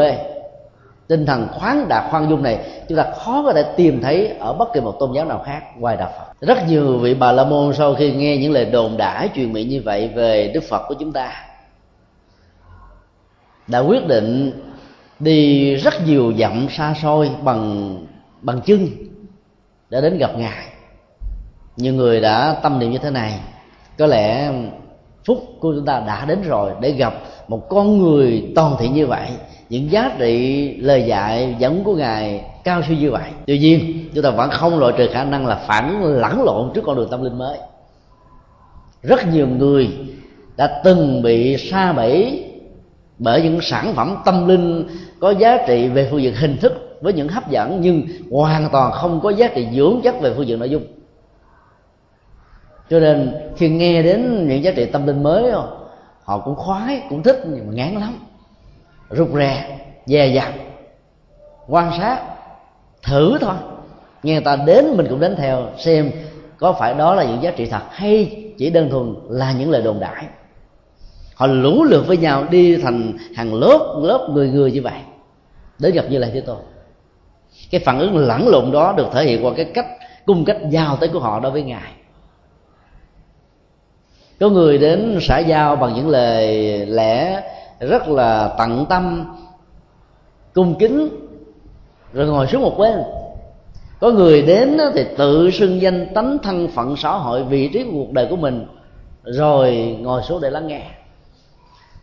[1.06, 4.52] Tinh thần khoáng đạt khoan dung này, chúng ta khó có thể tìm thấy ở
[4.52, 6.46] bất kỳ một tôn giáo nào khác ngoài đạo phật.
[6.46, 9.68] Rất nhiều vị bà la môn sau khi nghe những lời đồn đãi truyền miệng
[9.68, 11.32] như vậy về đức phật của chúng ta,
[13.66, 14.52] đã quyết định
[15.18, 17.96] đi rất nhiều dặm xa xôi bằng
[18.40, 18.88] bằng chân
[19.90, 20.73] để đến gặp ngài
[21.76, 23.40] nhiều người đã tâm niệm như thế này.
[23.98, 24.52] Có lẽ
[25.24, 27.14] phúc của chúng ta đã đến rồi để gặp
[27.48, 29.28] một con người toàn thiện như vậy.
[29.68, 33.30] Những giá trị lời dạy, dẫn của ngài cao siêu như vậy.
[33.46, 36.84] Tuy nhiên, chúng ta vẫn không loại trừ khả năng là phản lẫn lộn trước
[36.86, 37.58] con đường tâm linh mới.
[39.02, 39.88] Rất nhiều người
[40.56, 42.44] đã từng bị sa bẫy
[43.18, 44.88] bởi những sản phẩm tâm linh
[45.20, 48.92] có giá trị về phương diện hình thức với những hấp dẫn nhưng hoàn toàn
[48.92, 50.82] không có giá trị dưỡng chất về phương diện nội dung
[52.90, 55.52] cho nên khi nghe đến những giá trị tâm linh mới
[56.24, 58.18] họ cũng khoái, cũng thích, nhưng mà ngán lắm.
[59.10, 60.54] Rụt rè, dè dặt,
[61.68, 62.22] quan sát,
[63.02, 63.54] thử thôi.
[64.22, 66.10] Nghe người ta đến, mình cũng đến theo, xem
[66.58, 69.82] có phải đó là những giá trị thật hay chỉ đơn thuần là những lời
[69.82, 70.24] đồn đại.
[71.34, 74.98] Họ lũ lượt với nhau đi thành hàng lớp lớp người người như vậy.
[75.78, 76.58] Đến gặp như lai thế tôn.
[77.70, 79.86] Cái phản ứng lẫn lộn đó được thể hiện qua cái cách,
[80.26, 81.92] cung cách giao tới của họ đối với ngài
[84.40, 86.46] có người đến xã giao bằng những lời
[86.86, 87.42] lẽ
[87.80, 89.24] rất là tận tâm,
[90.54, 91.08] cung kính,
[92.12, 93.02] rồi ngồi xuống một bên.
[94.00, 97.90] Có người đến thì tự xưng danh tánh thân phận xã hội, vị trí của
[97.92, 98.66] cuộc đời của mình,
[99.24, 100.82] rồi ngồi xuống để lắng nghe.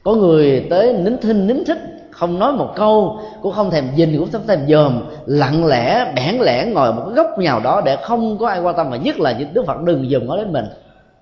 [0.03, 1.77] Có người tới nín thinh, nín thích
[2.11, 6.35] không nói một câu, cũng không thèm nhìn, cũng không thèm dòm, lặng lẽ, bẽn
[6.35, 9.19] lẽ ngồi một cái góc nào đó để không có ai quan tâm mà nhất
[9.19, 10.65] là những đức phật đừng dòm ngó đến mình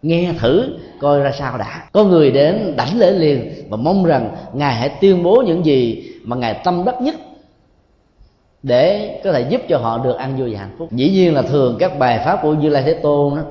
[0.02, 1.84] nghe thử, coi ra sao đã.
[1.92, 6.04] Có người đến đảnh lễ liền và mong rằng ngài hãy tuyên bố những gì
[6.24, 7.16] mà ngài tâm đắc nhất
[8.64, 10.88] để có thể giúp cho họ được ăn vui và hạnh phúc.
[10.92, 13.42] Dĩ nhiên là thường các bài pháp của như lai thế tôn đó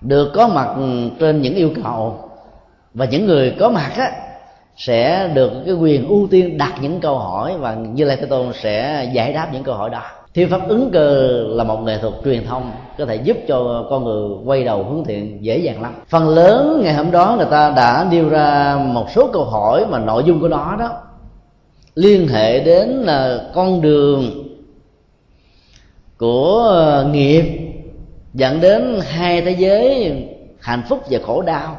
[0.00, 0.74] được có mặt
[1.20, 2.30] trên những yêu cầu.
[2.94, 4.12] Và những người có mặt á,
[4.76, 8.52] sẽ được cái quyền ưu tiên đặt những câu hỏi và như lai thế tôn
[8.54, 10.02] sẽ giải đáp những câu hỏi đó
[10.34, 14.04] thiên pháp ứng cơ là một nghệ thuật truyền thông có thể giúp cho con
[14.04, 15.94] người quay đầu hướng thiện dễ dàng lắm.
[16.08, 19.98] Phần lớn ngày hôm đó người ta đã nêu ra một số câu hỏi mà
[19.98, 20.90] nội dung của nó đó.
[21.94, 24.44] Liên hệ đến là con đường
[26.18, 27.44] của ờ, nghiệp,
[28.34, 30.12] dẫn đến hai thế giới
[30.60, 31.76] hạnh phúc và khổ đau,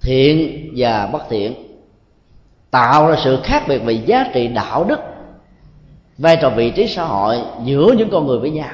[0.00, 1.54] thiện và bất thiện,
[2.70, 5.00] tạo ra sự khác biệt về giá trị đạo đức
[6.18, 8.70] vai trò vị trí xã hội giữa những con người với nhau.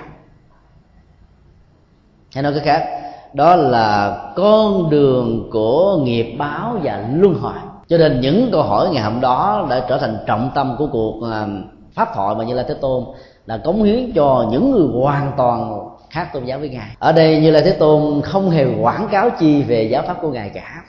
[2.34, 2.88] Hay nói cái khác,
[3.32, 7.52] đó là con đường của nghiệp báo và luân hồi.
[7.88, 11.22] Cho nên những câu hỏi ngày hôm đó đã trở thành trọng tâm của cuộc
[11.30, 11.46] à,
[11.94, 13.04] pháp thoại mà như là thế tôn
[13.46, 16.88] là cống hiến cho những người hoàn toàn khác tôn giáo với ngài.
[16.98, 20.30] Ở đây như là thế tôn không hề quảng cáo chi về giáo pháp của
[20.30, 20.82] ngài cả.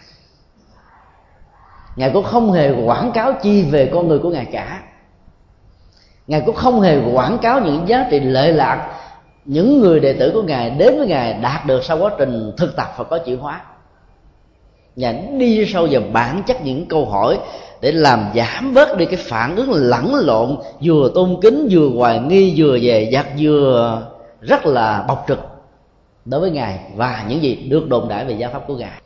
[1.96, 4.82] Ngài cũng không hề quảng cáo chi về con người của ngài cả
[6.30, 8.90] ngài cũng không hề quảng cáo những giá trị lệ lạc
[9.46, 12.76] những người đệ tử của ngài đến với ngài đạt được sau quá trình thực
[12.76, 13.62] tập và có chịu hóa.
[14.96, 17.40] Ngài đi sâu vào bản chất những câu hỏi
[17.82, 22.20] để làm giảm bớt đi cái phản ứng lẫn lộn, vừa tôn kính, vừa hoài
[22.20, 24.02] nghi, vừa về giặc vừa
[24.42, 25.40] rất là bộc trực
[26.26, 29.02] đối với ngài và những gì được đồn đại về giáo pháp của ngài.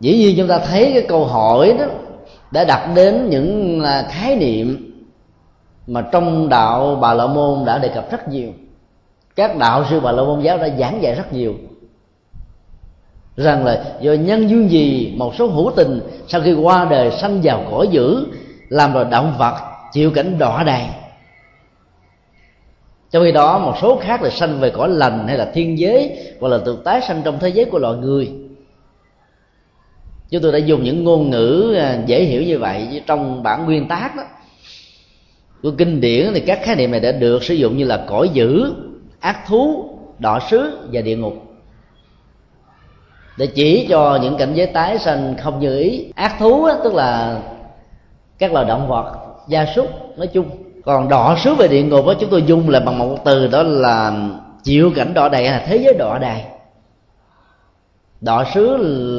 [0.00, 1.84] Dĩ nhiên chúng ta thấy cái câu hỏi đó
[2.50, 4.93] đã đặt đến những à, khái niệm
[5.86, 8.52] mà trong đạo bà la môn đã đề cập rất nhiều.
[9.36, 11.54] Các đạo sư bà la môn giáo đã giảng dạy rất nhiều.
[13.36, 17.40] Rằng là do nhân duyên gì, một số hữu tình, sau khi qua đời sanh
[17.42, 18.26] vào cõi dữ,
[18.68, 19.54] làm rồi động vật,
[19.92, 20.88] chịu cảnh đọa đày.
[23.10, 26.18] trong khi đó, một số khác là sanh về cõi lành hay là thiên giới,
[26.40, 28.32] hoặc là tự tái sanh trong thế giới của loài người.
[30.30, 33.88] Chúng tôi đã dùng những ngôn ngữ à, dễ hiểu như vậy trong bản nguyên
[33.88, 34.22] tác đó
[35.64, 38.28] của kinh điển thì các khái niệm này đã được sử dụng như là cõi
[38.28, 38.74] dữ
[39.20, 41.34] ác thú đỏ sứ và địa ngục.
[43.36, 46.94] Để chỉ cho những cảnh giới tái sanh không như ý ác thú á, tức
[46.94, 47.38] là
[48.38, 49.16] các loài động vật
[49.48, 50.46] gia súc nói chung.
[50.84, 53.62] Còn đỏ sứ về địa ngục á, chúng tôi dùng là bằng một từ đó
[53.62, 54.12] là
[54.62, 56.40] chịu cảnh đọa đầy là thế giới đọa đầy.
[58.20, 58.76] Đỏ sứ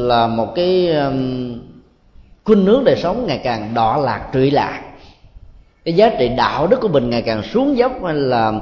[0.08, 1.60] là một cái um,
[2.44, 4.82] khuynh hướng đời sống ngày càng đỏ lạc trụy lạc
[5.86, 8.54] cái giá trị đạo đức của mình ngày càng xuống dốc hay là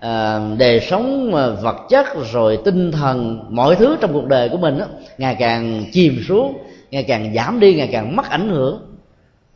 [0.00, 4.56] à, đời sống à, vật chất rồi tinh thần mọi thứ trong cuộc đời của
[4.56, 4.86] mình đó,
[5.18, 6.58] ngày càng chìm xuống
[6.90, 8.80] ngày càng giảm đi ngày càng mất ảnh hưởng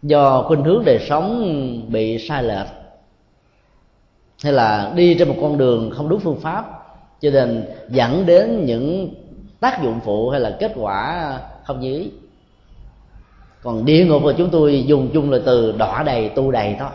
[0.03, 1.51] do khuynh hướng đời sống
[1.89, 2.67] bị sai lệch.
[4.43, 6.65] Hay là đi trên một con đường không đúng phương pháp
[7.21, 9.15] cho nên dẫn đến những
[9.61, 11.33] tác dụng phụ hay là kết quả
[11.65, 12.11] không như ý.
[13.63, 16.91] Còn địa ngục là chúng tôi dùng chung là từ đỏ đầy tu đầy thôi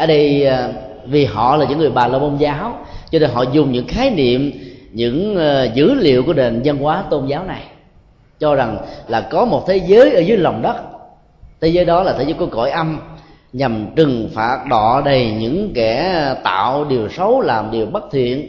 [0.00, 0.68] ở đây à,
[1.06, 2.78] vì họ là những người bà la môn giáo,
[3.10, 4.52] cho nên họ dùng những khái niệm,
[4.92, 7.62] những ờ, dữ liệu của nền văn hóa tôn giáo này,
[8.38, 8.76] cho rằng
[9.08, 10.76] là có một thế giới ở dưới lòng đất.
[11.60, 12.98] Thế giới đó là thế giới của cõi âm,
[13.52, 18.48] nhằm trừng phạt đọ đầy những kẻ tạo điều xấu, làm điều bất thiện,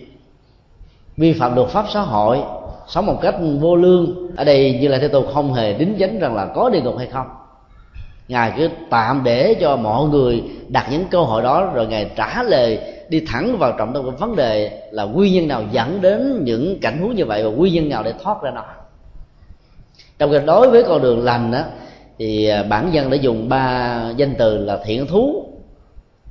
[1.17, 2.39] vi phạm luật pháp xã hội,
[2.87, 4.27] sống một cách vô lương.
[4.35, 6.97] Ở đây như là thế tôi không hề đính chính rằng là có địa ngục
[6.97, 7.27] hay không
[8.31, 12.43] ngài cứ tạm để cho mọi người đặt những câu hỏi đó, rồi ngài trả
[12.43, 16.43] lời đi thẳng vào trọng tâm của vấn đề là nguyên nhân nào dẫn đến
[16.43, 18.65] những cảnh huống như vậy và nguyên nhân nào để thoát ra nó.
[20.19, 21.61] Trong khi đối với con đường lành đó
[22.19, 25.45] thì à, bản dân đã dùng ba danh từ là thiện thú,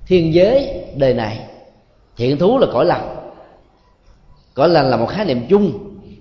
[0.07, 1.39] thiên giới, đời này.
[2.17, 3.17] Thiện thú là cõi lành.
[4.55, 5.73] Cõi lành là một khái niệm chung,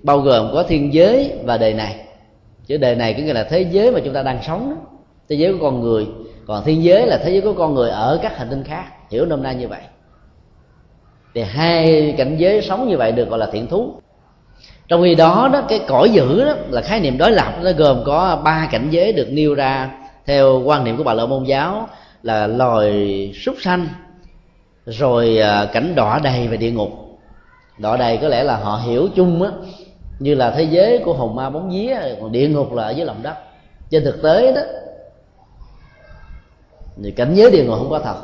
[0.02, 1.96] bao gồm có thiên giới và đời này.
[2.66, 4.76] Chứ đời này có nghĩa là thế giới mà chúng ta đang sống đó
[5.30, 6.06] thế giới của con người,
[6.46, 8.84] còn thiên giới là thế giới của con người ở các hành tinh khác.
[9.10, 9.80] Hiểu nôm na như vậy.
[11.34, 13.92] Thì hai cảnh giới sống như vậy được gọi là thiện thú.
[14.88, 17.54] Trong khi đó đó, cái cõi dữ đó là khái niệm đối lập.
[17.62, 19.90] Nó gồm có ba cảnh giới được nêu ra
[20.26, 21.88] theo quan niệm của bà lợi môn giáo
[22.22, 23.88] là loài súc sanh,
[24.86, 26.90] rồi à, cảnh đỏ đầy và địa ngục.
[27.78, 29.50] Đỏ đầy có lẽ là họ hiểu chung á,
[30.18, 33.06] như là thế giới của hồn ma bóng vía, còn địa ngục là ở dưới
[33.06, 33.34] lòng đất.
[33.90, 34.60] Trên thực tế đó
[37.04, 38.16] thì cảnh giới địa ngục không có thật.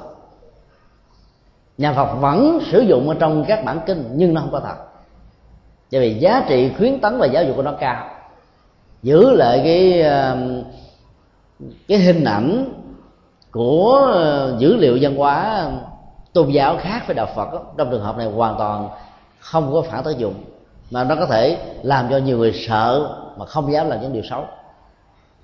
[1.78, 4.76] Nhà Phật vẫn sử dụng ở trong các bản kinh nhưng nó không có thật.
[5.92, 8.08] Bởi vì giá trị khuyến tấn và giáo dục của nó cao.
[9.02, 10.62] Giữ lại cái um,
[11.88, 12.72] cái hình ảnh
[13.50, 14.12] của
[14.54, 15.78] uh, dữ liệu văn hóa um,
[16.32, 18.88] tôn giáo khác với đạo Phật đó, trong trường hợp này hoàn toàn
[19.38, 20.34] không có phản tác dụng
[20.90, 24.22] mà nó có thể làm cho nhiều người sợ mà không dám làm những điều
[24.30, 24.44] xấu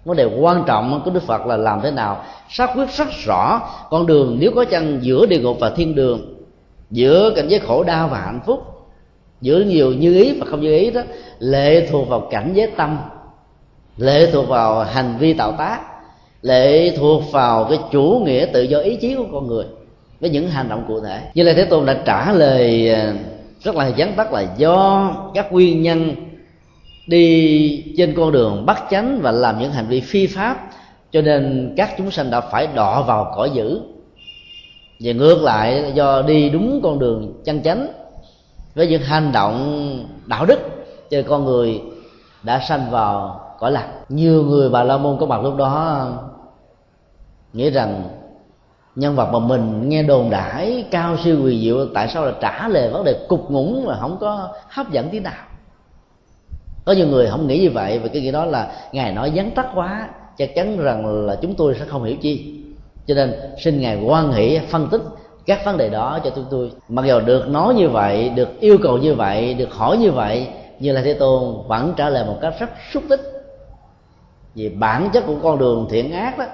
[0.04, 2.24] vấn đề quan trọng của đức phật là làm thế nào?
[2.50, 3.60] Xác quyết rất rõ,
[3.90, 6.34] con đường nếu có chăng giữa địa ngục và thiên đường,
[6.90, 8.62] giữa cảnh giới khổ đau và hạnh phúc,
[9.40, 11.00] giữa nhiều như ý và không như ý đó,
[11.38, 12.98] lệ thuộc vào cảnh giới tâm,
[13.96, 15.80] lệ thuộc vào hành vi tạo tác,
[16.42, 19.64] lệ thuộc vào cái chủ nghĩa tự do ý chí của con người
[20.20, 21.20] với những hành động cụ thể.
[21.34, 23.14] Như là thế tôn đã trả lời à,
[23.62, 26.14] rất là vắn tắt là do các nguyên nhân
[27.06, 30.68] đi trên con đường bắt chánh và làm những hành vi phi pháp,
[31.10, 33.80] cho nên các chúng sanh đã phải đọ vào cõi dữ.
[35.00, 37.88] Và ngược lại, do đi đúng con đường chân chánh,
[38.74, 40.60] với những hành động đạo đức,
[41.10, 41.80] cho nên con người
[42.42, 43.88] đã sanh vào cõi lạc.
[44.08, 46.06] Nhiều người bà la môn có mặt lúc đó
[47.52, 48.04] nghĩ rằng
[48.96, 52.68] nhân vật mà mình nghe đồn đãi cao siêu quỳ diệu, tại sao là trả
[52.68, 55.32] lời vấn đề cục ngủng mà không có hấp dẫn tí nào?
[56.84, 59.50] Có nhiều người không nghĩ như vậy vì cái nghĩa đó là ngài nói vắn
[59.50, 62.60] tắt quá, chắc chắn rằng là chúng tôi sẽ không hiểu chi.
[63.06, 65.02] Cho nên xin ngài quan hỷ, phân tích
[65.46, 66.72] các vấn đề đó cho chúng tôi.
[66.88, 70.46] Mặc dù được nói như vậy, được yêu cầu như vậy, được hỏi như vậy
[70.78, 73.20] như là thế tôn vẫn trả lời một cách rất xúc tích.
[74.54, 76.44] Vì bản chất của con đường thiện ác đó,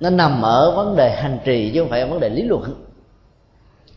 [0.00, 2.74] nó nằm ở vấn đề hành trì chứ không phải ở vấn đề lý luận.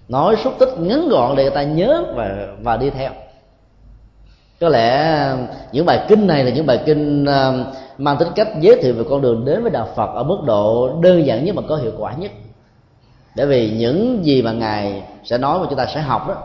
[0.09, 3.11] Nói xúc tích ngắn gọn để người ta nhớ và và đi theo
[4.59, 5.39] có lẽ um,
[5.71, 7.63] những bài kinh này là những bài kinh um,
[7.97, 10.97] mang tính cách giới thiệu về con đường đến với đạo phật ở mức độ
[11.01, 12.31] đơn giản nhất mà có hiệu quả nhất.
[13.35, 16.35] Bởi vì những gì mà ngài sẽ nói mà chúng ta sẽ học đó,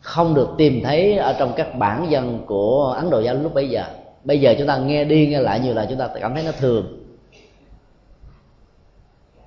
[0.00, 3.68] không được tìm thấy ở trong các bản dân của ấn độ giáo lúc bấy
[3.68, 3.84] giờ.
[4.24, 6.52] Bây giờ chúng ta nghe đi nghe lại nhiều là chúng ta cảm thấy nó
[6.52, 6.86] thường.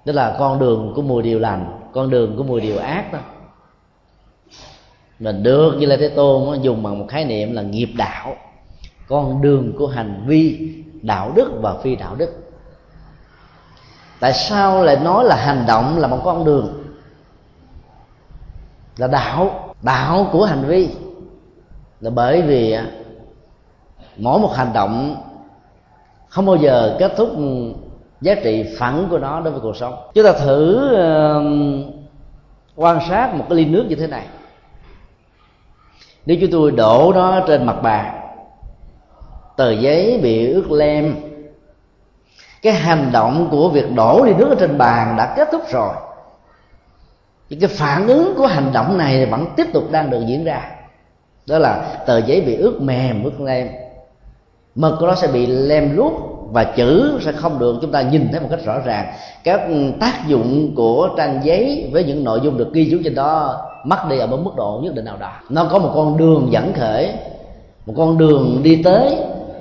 [0.06, 3.20] Tức là con đường của mùi điều lành, con đường của mùi điều ác đó
[5.20, 8.36] mình được như là thế tôn dùng bằng một khái niệm là nghiệp đạo
[9.07, 12.30] con đường của hành vi đạo đức và phi đạo đức.
[14.20, 16.84] Tại sao lại nói là hành động là một con đường?
[18.97, 20.89] Là đạo đạo của hành vi.
[22.01, 22.78] Là bởi vì
[24.17, 25.15] mỗi một hành động
[26.28, 27.30] không bao giờ kết thúc
[28.22, 29.93] giá trị phẳng của nó đối với cuộc sống.
[30.13, 31.93] Chúng ta thử uh,
[32.76, 34.26] quan sát một cái ly nước như thế này
[36.26, 38.20] nếu chúng tôi đổ nó trên mặt bàn,
[39.57, 41.15] tờ giấy bị ướt lem,
[42.61, 45.93] cái hành động của việc đổ đi nước ở trên bàn đã kết thúc rồi.
[47.49, 50.72] Những cái phản ứng của hành động này vẫn tiếp tục đang được diễn ra.
[51.47, 53.70] Đó là tờ giấy bị ướt mềm, ướt lem.
[54.76, 56.13] Mực của nó sẽ bị lem luốc
[56.51, 57.76] và chữ sẽ không được.
[57.82, 59.13] Chúng ta nhìn thấy một cách rõ ràng.
[59.43, 59.61] Các
[59.99, 64.08] tác dụng của trang giấy với những nội dung được ghi chú trên đó mất
[64.10, 65.32] đi ở một mức độ nhất định nào đó.
[65.50, 67.14] Nó có một con đường dẫn khởi
[67.86, 69.16] một con đường đi tới,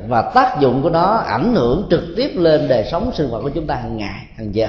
[0.08, 3.50] và tác dụng của nó ảnh hưởng trực tiếp lên đời sống sinh hoạt của
[3.50, 4.68] chúng ta hàng ngày, hàng giờ.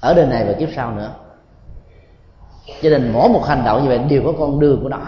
[0.00, 1.10] Ở đời này và kiếp sau nữa.
[2.82, 4.98] Cho nên mỗi một hành động như vậy đều có con đường của nó.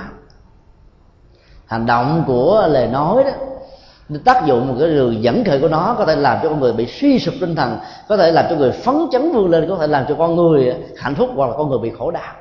[1.66, 3.30] Hành động của lời nói đó
[4.24, 6.72] tác dụng một cái đường dẫn khởi của nó, có thể làm cho con người
[6.72, 7.78] bị suy sụp tinh thần,
[8.08, 10.74] có thể làm cho người phấn chấn vươn lên, có thể làm cho con người
[10.96, 12.32] hạnh phúc hoặc là con người bị khổ đau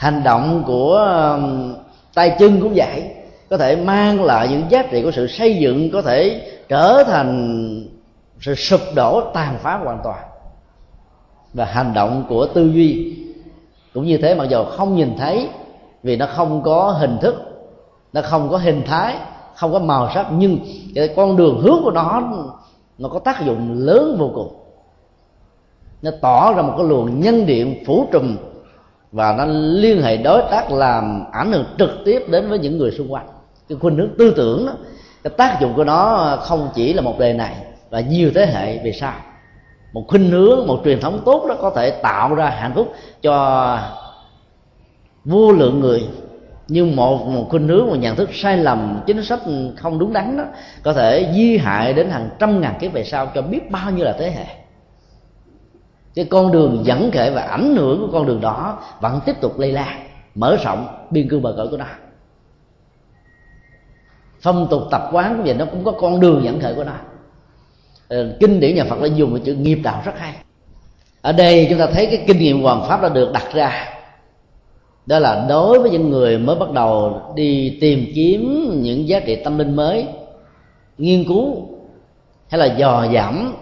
[0.00, 1.06] hành động của
[2.14, 3.10] tay chân cũng vậy.
[3.50, 7.88] Có thể mang lại những giá trị của sự xây dựng, có thể trở thành
[8.40, 10.18] sự sụp đổ, tàn phá hoàn toàn.
[11.54, 13.16] Và hành động của tư duy
[13.94, 15.48] cũng như thế, mặc dù không nhìn thấy
[16.02, 17.34] vì nó không có hình thức,
[18.12, 19.16] nó không có hình thái,
[19.54, 20.58] không có màu sắc, nhưng
[20.94, 22.22] cái con đường hướng của nó
[22.98, 24.52] nó có tác dụng lớn vô cùng.
[26.02, 28.36] Nó tỏ ra một cái luồng nhân điện phủ trùm
[29.12, 32.90] và nó liên hệ đối tác làm ảnh hưởng trực tiếp đến với những người
[32.90, 33.26] xung quanh.
[33.68, 34.72] Cái khuynh hướng tư tưởng đó,
[35.24, 37.54] cái tác dụng của nó không chỉ là một đời này
[37.90, 39.14] và nhiều thế hệ về sau.
[39.92, 43.78] Một khuynh hướng, một truyền thống tốt đó có thể tạo ra hạnh phúc cho
[45.24, 46.08] vô lượng người.
[46.68, 49.40] Nhưng một một khuynh hướng, một nhận thức sai lầm, chính sách
[49.76, 50.44] không đúng đắn đó
[50.82, 54.04] có thể di hại đến hàng trăm ngàn kiếp về sau cho biết bao nhiêu
[54.04, 54.46] là thế hệ
[56.14, 59.58] cái con đường dẫn khởi và ảnh hưởng của con đường đó vẫn tiếp tục
[59.58, 61.84] lây lan, mở rộng biên cương bờ cõi của nó.
[64.40, 66.94] Phong tục tập quán của vậy nó cũng có con đường dẫn khởi của nó.
[68.08, 70.34] Ờ, kinh điển nhà phật đã dùng một chữ nghiệp đạo rất hay.
[71.22, 73.88] Ở đây chúng ta thấy cái kinh nghiệm hoàn pháp đã được đặt ra.
[75.06, 79.36] Đó là đối với những người mới bắt đầu đi tìm kiếm những giá trị
[79.44, 80.06] tâm linh mới,
[80.98, 81.68] nghiên cứu
[82.48, 83.54] hay là dò dẫm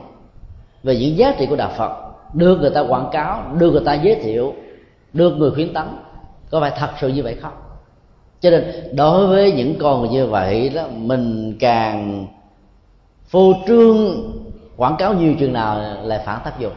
[0.82, 3.94] về những giá trị của đạo phật đưa người ta quảng cáo, đưa người ta
[3.94, 4.54] giới thiệu,
[5.12, 5.84] đưa người khuyến tấn.
[6.50, 7.52] Có phải thật sự như vậy không?
[8.40, 12.26] Cho nên, đối với những con như vậy đó, mình càng
[13.28, 14.32] phô trương,
[14.76, 16.72] quảng cáo nhiều chừng nào lại phản tác dụng.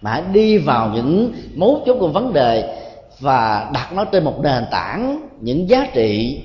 [0.00, 2.82] Mà hãy đi vào những mấu chốt của vấn đề
[3.20, 6.42] và đặt nó trên một nền tảng những giá trị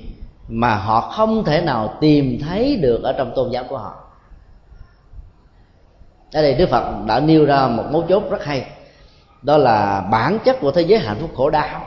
[0.48, 4.03] mà họ không thể nào tìm thấy được ở trong tôn giáo của họ
[6.34, 8.66] ở đây đức phật đã nêu ra một mấu chốt rất hay.
[9.42, 11.86] Đó là bản chất của thế giới hạnh phúc khổ đau.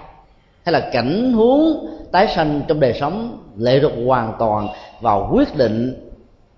[0.66, 4.68] Hay là cảnh huống tái sanh trong đời sống lệ thuộc hoàn toàn
[5.02, 6.10] vào quyết định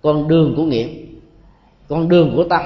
[0.02, 1.08] con đường của nghiệp,
[1.88, 2.62] con đường của tâm,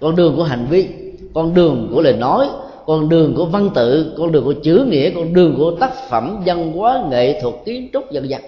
[0.00, 0.88] con đường của hành vi,
[1.34, 2.48] con đường của lời nói,
[2.86, 6.42] con đường của văn tự, con đường của chữ nghĩa, con đường của tác phẩm
[6.46, 8.42] văn hóa, nghệ thuật, kiến trúc dân dân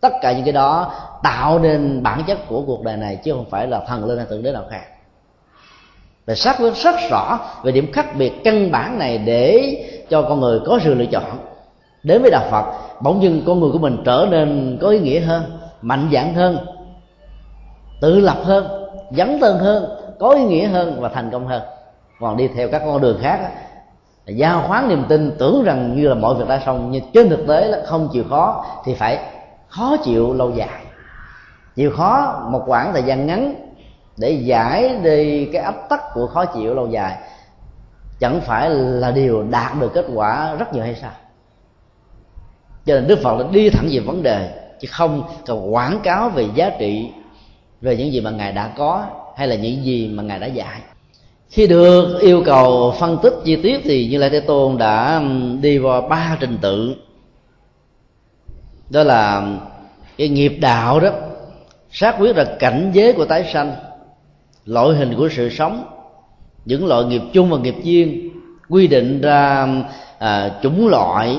[0.00, 0.92] tất cả những cái đó
[1.22, 4.26] tạo nên bản chất của cuộc đời này, chứ không phải là thần lên hay
[4.26, 4.82] thượng đế nào khác
[6.26, 9.76] và xác quyết rất rõ, về điểm khác biệt căn bản này để
[10.10, 11.38] cho con người có sự lựa chọn.
[12.02, 12.64] Đến với đạo phật,
[13.00, 16.58] bỗng dưng con người của mình trở nên có ý nghĩa hơn, mạnh dạn hơn,
[18.00, 19.84] tự lập hơn, dấn thân hơn,
[20.18, 21.62] có ý nghĩa hơn và thành công hơn.
[22.20, 23.40] Còn đi theo các con đường khác
[24.26, 27.46] giao khoán niềm tin, tưởng rằng như là mọi việc đã xong, nhưng trên thực
[27.48, 29.18] tế là không chịu khó, thì phải
[29.68, 30.84] khó chịu lâu dài.
[31.74, 33.54] Chịu khó một khoảng thời gian ngắn
[34.16, 37.16] để giải đi cái áp tắc của khó chịu lâu dài,
[38.20, 41.12] chẳng phải là điều đạt được kết quả rất nhiều hay sao?
[42.86, 44.50] Cho nên đức phật đã đi thẳng về vấn đề,
[44.80, 47.10] chứ không cần quảng cáo về giá trị,
[47.80, 49.06] về những gì mà ngài đã có,
[49.36, 50.80] hay là những gì mà ngài đã dạy.
[51.48, 55.22] Khi được yêu cầu phân tích chi tiết thì như lai thế tôn đã
[55.60, 56.96] đi vào ba trình tự.
[58.90, 59.52] Đó là
[60.18, 61.10] cái nghiệp đạo đó
[61.90, 63.74] xác quyết là cảnh giới của tái sanh
[64.66, 65.84] loại hình của sự sống
[66.64, 68.30] những loại nghiệp chung và nghiệp duyên
[68.68, 69.68] quy định ra
[70.18, 71.38] à, chủng loại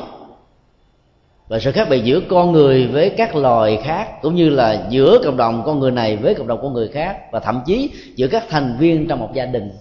[1.47, 5.19] và sự khác biệt giữa con người với các loài khác cũng như là giữa
[5.23, 8.27] cộng đồng con người này với cộng đồng con người khác và thậm chí giữa
[8.27, 9.71] các thành viên trong một gia đình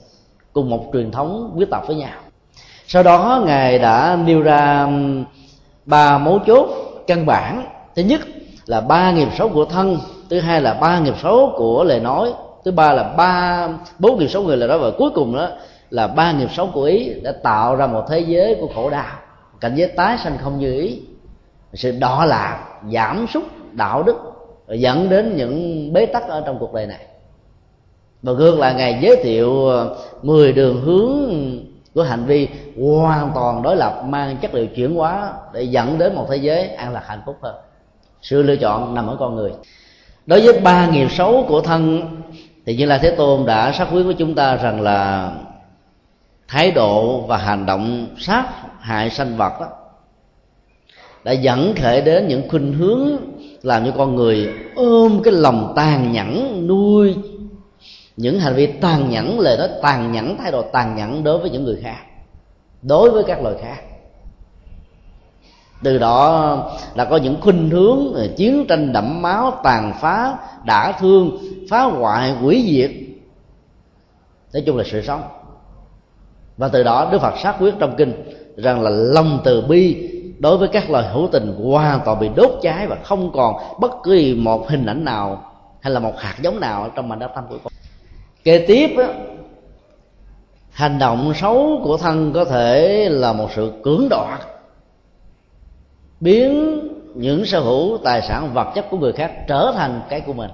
[0.53, 2.19] cùng một truyền thống quyết tộc với nhau.
[2.87, 4.89] Sau đó ngài đã nêu ra
[5.85, 6.69] ba mấu chốt
[7.07, 7.67] căn bản.
[7.97, 8.21] Thứ nhất
[8.67, 9.99] là ba nghiệp xấu của thân
[10.31, 12.33] thứ hai là ba nghiệp xấu của lời nói
[12.67, 14.79] thứ ba là ba, bốn nghiệp xấu người là đó.
[14.79, 15.49] Và cuối cùng đó
[15.91, 19.07] là ba nghiệp xấu của ý đã tạo ra một thế giới của khổ đau.
[19.61, 21.01] Cảnh giới tái sanh không như ý.
[21.75, 23.43] Sự đọ lạc giảm sút
[23.73, 24.17] đạo đức
[24.69, 27.07] dẫn đến những bế tắc ở trong cuộc đời này.
[28.23, 31.31] Và gương là ngài giới thiệu ờ, 10 đường hướng
[31.95, 32.49] của hành vi
[32.81, 36.69] hoàn toàn đối lập, mang chất liệu chuyển hóa để dẫn đến một thế giới
[36.69, 37.55] an lạc hạnh phúc hơn.
[38.23, 39.53] Sự lựa chọn nằm ở con người.
[40.27, 42.03] Đối với ba nghiệp xấu của thân
[42.67, 45.33] thì như là thế tôn đã xác quyết với chúng ta rằng là
[46.49, 48.45] thái độ và hành động sát
[48.81, 49.67] hại sanh vật đó
[51.25, 53.17] đã dẫn khởi đến những khuynh hướng
[53.63, 57.17] làm cho con người ôm cái lòng tàn nhẫn, nuôi
[58.17, 61.51] những hành vi tàn nhẫn, lời nói tàn nhẫn, thái độ tàn nhẫn đối với
[61.51, 61.99] những người khác,
[62.83, 63.83] đối với các loài khác
[65.83, 66.57] từ đó
[66.95, 71.39] là có những khuynh hướng ờ, chiến tranh đẫm máu tàn phá đả thương
[71.71, 72.91] phá hoại hủy diệt.
[74.55, 75.23] Nói chung là sự sống.
[76.57, 78.13] Và từ đó đức phật xác quyết trong kinh
[78.57, 82.51] rằng là lòng từ bi đối với các loài hữu tình hoàn toàn bị đốt
[82.63, 86.61] cháy và không còn bất cứ một hình ảnh nào hay là một hạt giống
[86.61, 87.73] nào trong mảnh đất tâm của con.
[88.45, 89.05] Kế tiếp đó,
[90.71, 94.56] hành động xấu của thân có thể là một sự cưỡng đoạt
[96.21, 96.81] biến
[97.15, 100.51] những sở hữu tài sản vật chất của người khác trở thành cái của mình.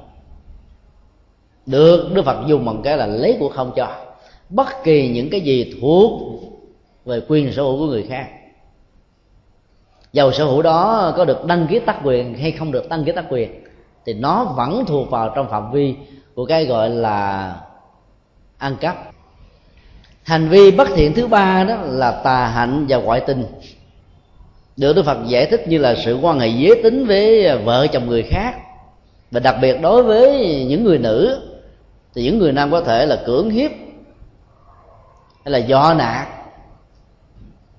[1.67, 3.89] Được đức phật dùng bằng cái là lấy của không cho
[4.49, 6.21] bất kỳ những cái gì thuộc
[7.05, 8.29] về quyền sở hữu của người khác.
[10.13, 13.13] Dầu sở hữu đó có được đăng ký tác quyền hay không được đăng ký
[13.13, 13.65] tác quyền,
[14.07, 15.95] thì nó vẫn thuộc vào trong phạm vi
[16.35, 17.57] của cái gọi là
[18.59, 18.97] ăn cắp.
[20.23, 23.45] Hành vi bất thiện thứ ba đó là tà hạnh và ngoại tình
[24.77, 27.87] được đức phật giải thích như là sự quan hệ giới tính với à, vợ
[27.87, 28.55] chồng người khác.
[29.31, 31.41] Và đặc biệt đối với những người nữ,
[32.15, 33.71] thì những người nam có thể là cưỡng hiếp,
[35.45, 36.29] hay là do nạt,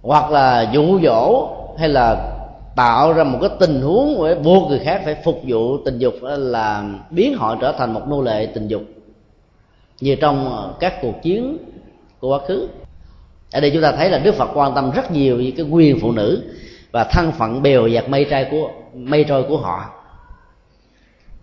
[0.02, 2.30] hoặc là dụ dỗ, hay là
[2.76, 6.14] tạo ra một cái tình huống để buộc người khác phải phục vụ tình dục
[6.24, 8.84] là biến họ trở thành một nô lệ tình dục.
[10.02, 11.58] Như trong à, các cuộc chiến
[12.20, 12.68] của quá khứ.
[13.52, 16.00] Ở đây chúng ta thấy là đức phật quan tâm rất nhiều về cái quyền
[16.00, 16.44] phụ nữ
[16.94, 19.86] và thân phận bèo dạt mây trai của, mây trôi của họ.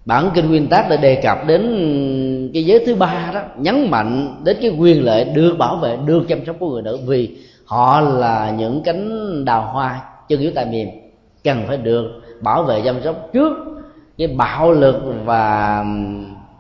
[0.04, 4.40] Bản kinh nguyên tác đã đề cập đến cái giới thứ ba đó, nhấn mạnh
[4.44, 8.00] đến cái quyền lợi được bảo vệ, được chăm sóc của người nữ, vì họ
[8.00, 10.88] là những cánh đào hoa chân yếu tại miền,
[11.44, 13.52] cần phải được bảo vệ chăm sóc trước
[14.18, 15.84] cái bạo lực và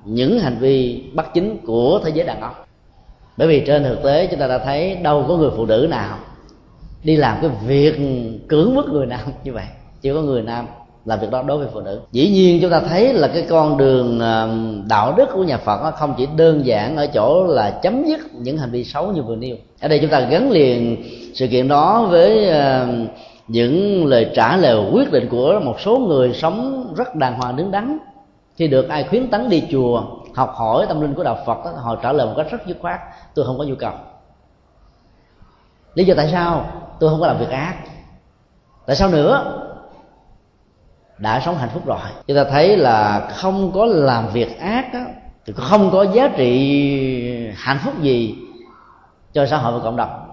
[0.04, 2.54] những hành vi bất chính của thế giới đàn ông.
[3.36, 6.18] Bởi vì trên thực tế chúng ta đã thấy đâu có người phụ nữ nào
[7.04, 8.00] đi làm cái việc
[8.48, 9.64] cưỡng bức người nam như vậy.
[10.00, 10.66] Chỉ có người nam
[11.04, 12.00] làm việc đó đối với phụ nữ.
[12.12, 14.20] Dĩ nhiên chúng ta thấy là cái con đường
[14.88, 18.20] đạo đức của nhà phật nó không chỉ đơn giản ở chỗ là chấm dứt
[18.34, 19.56] những hành vi xấu như vừa nêu.
[19.80, 22.52] Ở đây chúng ta gắn liền sự kiện đó với
[23.48, 27.70] những lời trả lời quyết định của một số người sống rất đàng hoàng đứng
[27.70, 27.98] đắn.
[28.56, 30.02] Khi được ai khuyến tấn đi chùa
[30.34, 32.76] học hỏi tâm linh của đạo phật đó, họ trả lời một cách rất dứt
[32.80, 33.00] khoát
[33.34, 33.92] tôi không có nhu cầu.
[35.94, 36.66] Lý do tại sao?
[37.00, 37.74] Tôi không có làm việc ác.
[38.86, 39.56] Tại sao nữa?
[41.18, 41.98] Đã sống hạnh phúc rồi.
[42.26, 45.00] Chúng ta thấy là không có làm việc ác đó,
[45.46, 48.34] thì không có giá trị hạnh phúc gì
[49.32, 50.30] cho xã hội và cộng đồng.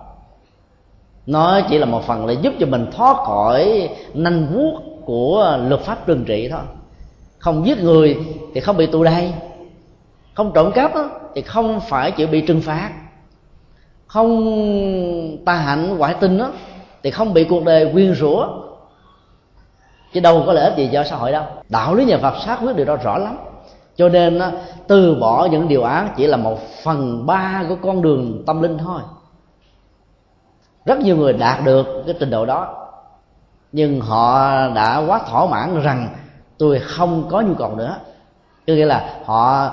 [1.25, 5.81] Nó chỉ là một phần để giúp cho mình thoát khỏi nanh vuốt của luật
[5.81, 6.61] pháp trừng trị thôi.
[7.39, 8.17] Không giết người
[8.53, 9.33] thì không bị tù đày
[10.37, 12.91] không trộm cắp đó, thì không phải chịu bị trừng phạt
[14.07, 16.51] không ta hạnh ngoại tình đó,
[17.03, 18.47] thì không bị cuộc đời quyên rủa.
[20.13, 21.43] Chứ đâu có lợi ích gì cho xã hội đâu.
[21.69, 23.37] Đạo lý nhà phật xác quyết điều đó rõ lắm.
[23.95, 24.41] Cho nên
[24.87, 28.77] từ bỏ những điều ác chỉ là một phần ba của con đường tâm linh
[28.77, 29.01] thôi.
[30.85, 32.87] Rất nhiều người đạt được cái trình độ đó
[33.71, 36.09] nhưng họ đã quá thỏa mãn rằng
[36.57, 37.97] tôi không có nhu cầu nữa.
[38.67, 39.69] Có nghĩa là họ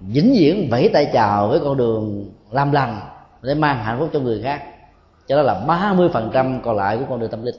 [0.00, 3.00] vĩnh viễn vẫy tay chào với con đường làm lành
[3.42, 4.62] để mang hạnh phúc cho người khác.
[5.28, 7.54] Cho đó là 30% còn lại của con đường tâm linh.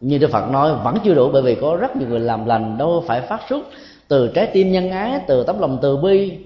[0.00, 2.78] Như Đức Phật nói, vẫn chưa đủ, bởi vì có rất nhiều người làm lành,
[2.78, 3.66] đâu phải phát xuất
[4.08, 6.38] từ trái tim nhân ái, từ tấm lòng từ bi,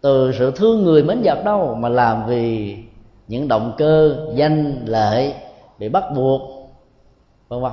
[0.00, 2.76] từ sự thương người mến vật đâu, mà làm vì
[3.28, 5.34] những động cơ, danh, lợi
[5.78, 6.40] bị bắt buộc,
[7.48, 7.72] vân vân.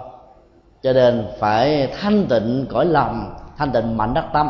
[0.84, 4.50] Cho nên phải thanh tịnh cõi lòng, thanh tịnh mạnh đắc tâm.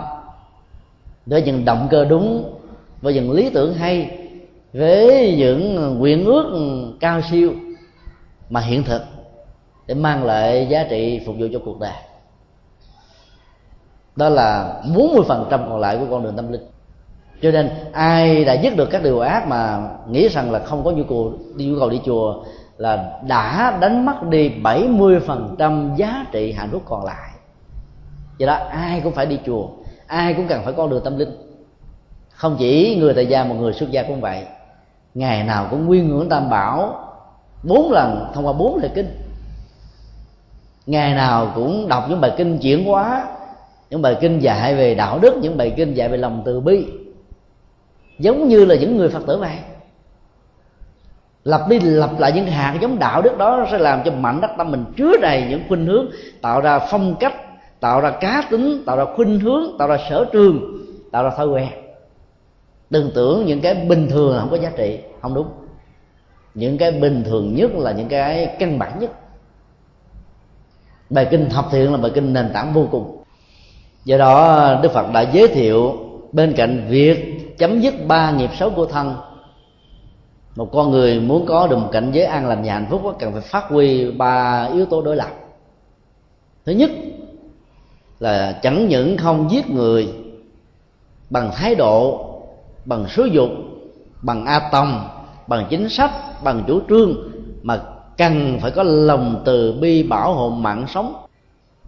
[1.25, 2.53] Với những động cơ đúng,
[3.01, 4.22] với những lý tưởng hay
[4.73, 6.69] với những nguyện ước
[6.99, 7.53] cao siêu
[8.49, 9.01] mà hiện thực
[9.87, 11.93] để mang lại giá trị phục vụ cho cuộc đời.
[14.15, 16.61] Đó là 40% còn lại của con đường tâm linh.
[17.41, 20.91] Cho nên ai đã dứt được các điều ác mà nghĩ rằng là không có
[20.91, 22.43] nhu cầu đi nhu cầu đi chùa
[22.77, 27.29] là đã đánh mất đi 70% giá trị hạnh phúc còn lại.
[28.39, 29.67] Vậy đó ai cũng phải đi chùa,
[30.07, 31.31] ai cũng cần phải con đường tâm linh.
[32.29, 34.45] Không chỉ người tại gia mà người xuất gia cũng vậy
[35.13, 36.99] ngày nào cũng nguyên ngưỡng tam bảo.
[37.63, 39.07] Bốn lần, thông qua bốn lời kinh.
[40.85, 43.27] Ngày nào cũng đọc những bài kinh chuyển hóa,
[43.89, 46.87] những bài kinh dạy về đạo đức, những bài kinh dạy về lòng từ bi.
[48.19, 49.57] Giống như là những người phật tử vậy
[51.43, 54.51] lập đi lập lại những hạt giống đạo đức đó sẽ làm cho mạnh đất
[54.57, 56.05] tâm mình chứa đầy những khuynh hướng,
[56.41, 57.33] tạo ra phong cách,
[57.79, 60.77] tạo ra cá tính, tạo ra khuynh hướng, tạo ra sở trường,
[61.11, 61.67] tạo ra thói quen
[62.93, 65.47] đừng tưởng những cái bình thường không có giá trị, không đúng.
[66.53, 69.11] Những cái bình thường nhất là những cái căn bản nhất.
[71.09, 73.23] Bài kinh thập thiện là bài kinh nền tảng vô cùng.
[74.05, 75.95] Do đó, đức phật đã giới thiệu
[76.31, 77.17] bên cạnh việc
[77.57, 79.15] chấm dứt ba nghiệp xấu của thân,
[80.55, 83.31] một con người muốn có được một cảnh giới an lành và hạnh phúc, cần
[83.31, 85.29] phải phát huy ba yếu tố đối lập.
[86.65, 86.91] Thứ nhất
[88.19, 90.13] là chẳng những không giết người
[91.29, 92.29] bằng thái độ
[92.85, 93.49] bằng số dục
[94.21, 95.09] bằng a tòng,
[95.47, 96.11] bằng chính sách
[96.43, 97.15] bằng chủ trương
[97.63, 97.79] mà
[98.17, 101.13] cần phải có lòng từ bi bảo hộ mạng sống.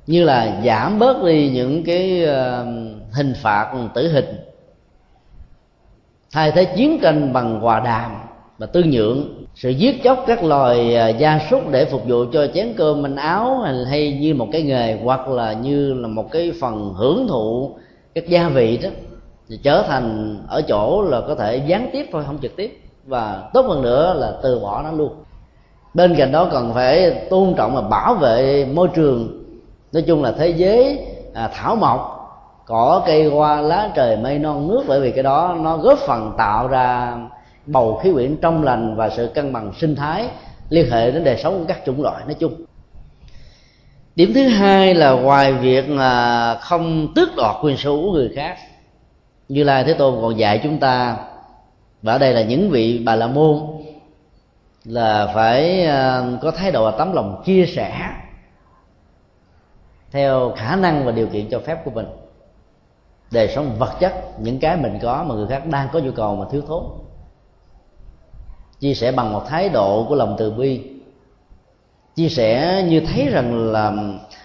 [0.07, 2.65] Như là giảm bớt đi những cái ờ,
[3.11, 4.25] hình phạt tử hình.
[6.31, 8.11] Thay thế chiến tranh bằng hòa đàm
[8.57, 9.45] và tư nhượng.
[9.55, 13.15] Sự giết chóc các loài ờ, gia súc để phục vụ cho chén cơm manh
[13.15, 17.75] áo hay như một cái nghề hoặc là như là một cái phần hưởng thụ
[18.15, 18.89] các gia vị đó
[19.49, 22.81] thì trở thành ở chỗ là có thể gián tiếp thôi không trực tiếp.
[23.05, 25.13] Và tốt hơn nữa là từ bỏ nó luôn.
[25.93, 29.43] Bên cạnh đó còn phải tôn trọng và bảo vệ môi trường.
[29.93, 30.99] Nói chung là thế giới
[31.33, 32.11] à, thảo mộc
[32.65, 34.83] cỏ cây hoa lá trời mây non nước.
[34.87, 37.17] Bởi vì cái đó nó góp phần tạo ra
[37.65, 40.27] bầu khí quyển trong lành và sự cân bằng sinh thái
[40.69, 42.53] liên hệ đến đời sống của các chủng loại nói chung.
[44.15, 48.57] Điểm thứ hai là ngoài việc là không tước đoạt quyền sở hữu người khác
[49.49, 51.17] như lai thế tôn còn dạy chúng ta
[52.01, 53.61] và ở đây là những vị bà la môn
[54.85, 58.09] là phải ờ, có thái độ và tấm lòng chia sẻ
[60.15, 62.05] theo khả năng và điều kiện cho phép của mình.
[63.31, 66.35] Đời sống vật chất, những cái mình có mà người khác đang có nhu cầu
[66.35, 66.83] mà thiếu thốn.
[68.79, 70.81] Chia sẻ bằng một thái độ của lòng từ bi.
[72.15, 73.93] Chia sẻ như thấy rằng là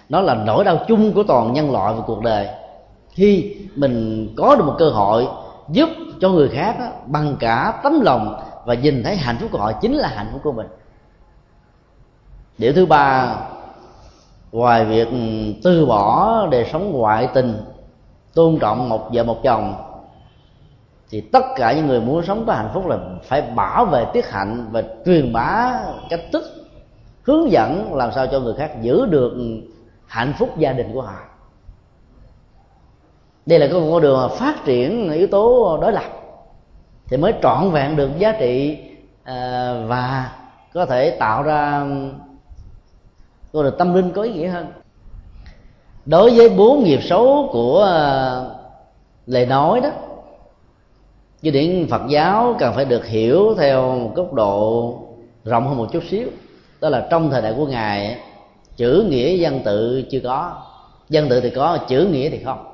[0.09, 2.49] nó là nỗi đau chung của toàn nhân loại và cuộc đời
[3.11, 5.27] khi mình có được một cơ hội
[5.69, 5.89] giúp
[6.21, 9.73] cho người khác đó, bằng cả tấm lòng và nhìn thấy hạnh phúc của họ
[9.73, 10.67] chính là hạnh phúc của mình.
[12.59, 13.37] Điều thứ ba
[14.53, 15.09] ngoài việc
[15.65, 17.63] từ bỏ đời sống ngoại tình
[18.35, 19.75] tôn trọng một vợ một chồng
[21.11, 24.31] thì tất cả những người muốn sống có hạnh phúc là phải bảo vệ tiết
[24.31, 25.81] hạnh và truyền bá
[26.11, 26.43] cách thức
[27.23, 29.33] hướng dẫn làm sao cho người khác giữ được
[30.07, 31.17] hạnh phúc gia đình của họ
[33.51, 36.05] đây là cái con đường phát triển yếu tố đối lập.
[37.07, 38.79] Thì mới trọn vẹn được giá trị
[39.25, 40.33] à, và
[40.75, 41.87] có thể tạo ra
[43.53, 44.67] con đường tâm linh có ý nghĩa hơn.
[46.07, 48.41] Đối với bốn nghiệp xấu của à,
[49.27, 49.91] lời nói đó
[51.43, 54.95] chứ điển Phật giáo cần phải được hiểu theo một góc độ
[55.45, 56.29] rộng hơn một chút xíu.
[56.81, 58.19] Đó là trong thời đại của ngài
[58.77, 60.63] chữ nghĩa văn tự chưa có.
[61.09, 62.70] Văn tự thì có, chữ nghĩa thì không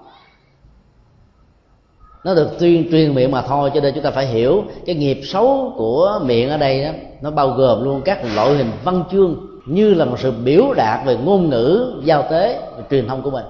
[2.27, 5.21] nó được tuyên truyền miệng mà thôi, cho nên chúng ta phải hiểu cái nghiệp
[5.25, 9.37] xấu của miệng ở đây đó, nó bao gồm luôn các loại hình văn chương
[9.67, 13.31] như là một sự biểu đạt về ngôn ngữ, giao tế và truyền thông của
[13.31, 13.45] mình.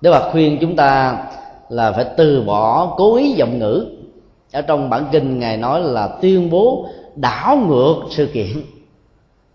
[0.00, 1.18] Đức Phật khuyên chúng ta
[1.68, 3.86] là phải từ bỏ cố ý giọng ngữ.
[4.52, 6.86] Ở trong bản kinh ngài nói là tuyên bố
[7.16, 8.62] đảo ngược sự kiện.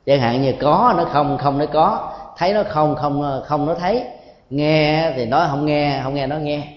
[0.06, 2.12] Chẳng hạn như có, nó không không nó có.
[2.38, 4.04] Thấy nó không không không nó thấy.
[4.50, 6.68] Nghe thì nói không nghe không nghe nó nghe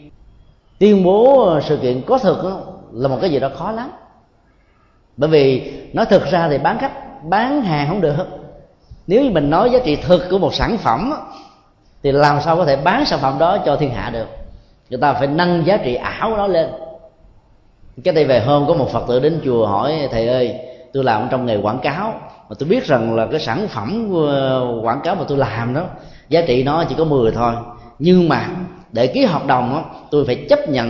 [0.79, 2.61] tuyên bố ờ, sự kiện có thực đó,
[2.93, 3.91] là một cái gì đó khó lắm.
[5.17, 8.27] Bởi vì nói thực ra thì bán khách bán hàng không được.
[9.07, 11.13] Nếu như mình nói giá trị thực của một sản phẩm
[12.03, 14.27] thì làm sao có thể bán sản phẩm đó cho thiên hạ được?
[14.91, 16.71] Người ta phải nâng giá trị ảo của nó lên.
[18.05, 20.55] Cái đây về hôm có một phật tử đến chùa hỏi thầy ơi
[20.93, 22.13] tôi làm trong nghề quảng cáo
[22.49, 25.85] mà tôi biết rằng là cái sản phẩm ờ, quảng cáo mà tôi làm đó
[26.29, 27.55] giá trị nó chỉ có 10 thôi.
[27.99, 28.49] Nhưng mà
[28.93, 30.89] để ký hợp đồng đó, tôi phải chấp nhận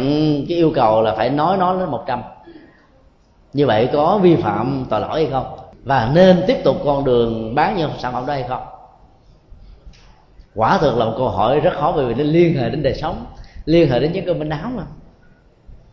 [0.48, 2.22] cái yêu cầu là phải nói nó đến một trăm.
[3.52, 5.58] Như vậy có vi phạm tội lỗi hay không?
[5.84, 8.62] Và nên tiếp tục con đường bán những sản phẩm đó hay không?
[10.54, 12.94] Quả thực là một câu hỏi rất khó bởi vì nó liên hệ đến đời
[12.94, 13.26] sống
[13.64, 14.82] liên hệ đến những cơn bệnh áo mà.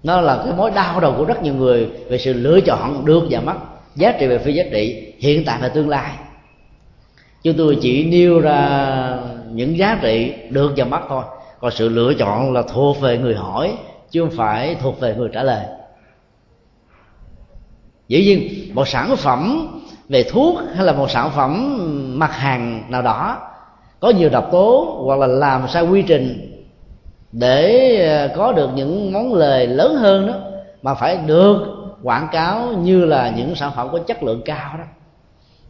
[0.03, 3.23] Nó là cái mối đau đầu của rất nhiều người về sự lựa chọn được
[3.29, 3.55] và mất
[3.95, 6.11] giá trị về phi giá trị hiện tại và tương lai.
[7.43, 9.17] Chúng tôi chỉ nêu ra
[9.51, 11.23] những giá trị được và mất thôi
[11.63, 13.77] còn sự lựa chọn là thuộc về người hỏi
[14.11, 15.65] chứ không phải thuộc về người trả lời.
[18.07, 19.67] Dĩ nhiên một sản phẩm
[20.09, 21.79] về thuốc hay là một sản phẩm
[22.19, 23.37] mặt hàng nào đó
[23.99, 26.53] có nhiều độc tố hoặc là làm sai quy trình
[27.31, 30.33] để ờ, có được những món lời lớn hơn đó
[30.81, 31.57] mà phải được
[32.03, 34.83] quảng cáo như là những sản phẩm có chất lượng cao đó.